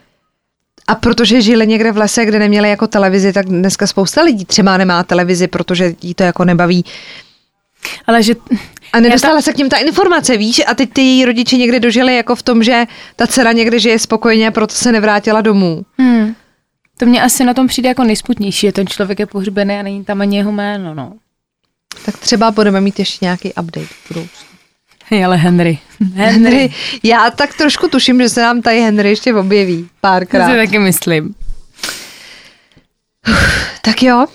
[0.88, 4.76] A protože žili někde v lese, kde neměli jako televizi, tak dneska spousta lidí třeba
[4.76, 6.84] nemá televizi, protože jí to jako nebaví.
[8.06, 8.34] Ale že
[8.92, 10.62] A nedostala se k ním ta informace, víš?
[10.66, 12.84] A teď ty její rodiče někde dožili jako v tom, že
[13.16, 15.82] ta dcera někde žije spokojeně a proto se nevrátila domů.
[15.98, 16.34] hmm,
[16.96, 20.04] to mě asi na tom přijde jako nejsputnější, že ten člověk je pohřbený a není
[20.04, 21.12] tam ani jeho jméno, no.
[22.04, 24.47] Tak třeba budeme mít ještě nějaký update v budoucnu.
[25.10, 25.78] Hej, ale Henry.
[26.14, 26.70] Henry,
[27.02, 30.56] já tak trošku tuším, že se nám tady Henry ještě objeví Já si párkrát.
[30.56, 31.34] taky myslím.
[33.82, 34.26] Tak jo,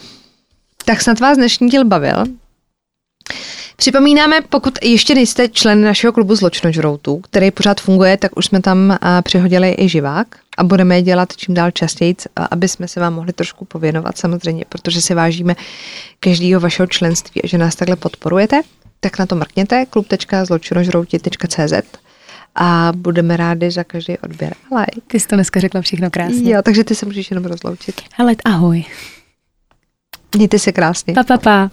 [0.86, 2.24] tak snad vás dnešní díl bavil.
[3.76, 8.97] Připomínáme, pokud ještě nejste člen našeho klubu Zločinožroutů, který pořád funguje, tak už jsme tam
[9.21, 12.15] přihodili i živák a budeme je dělat čím dál častěji,
[12.51, 15.55] aby jsme se vám mohli trošku pověnovat samozřejmě, protože si vážíme
[16.19, 18.61] každého vašeho členství a že nás takhle podporujete,
[19.04, 21.74] tak na to mrkněte klub.zločinožrouti.cz
[22.56, 24.56] a budeme rádi za každý odběr.
[24.72, 26.54] Ale Ty jsi to dneska řekla všechno krásně.
[26.54, 28.01] jo, takže ty se můžeš jenom rozloučit.
[28.14, 28.86] Hele, ahoj.
[30.36, 31.14] Mějte se krásně.
[31.14, 31.72] Pa, pa, pa.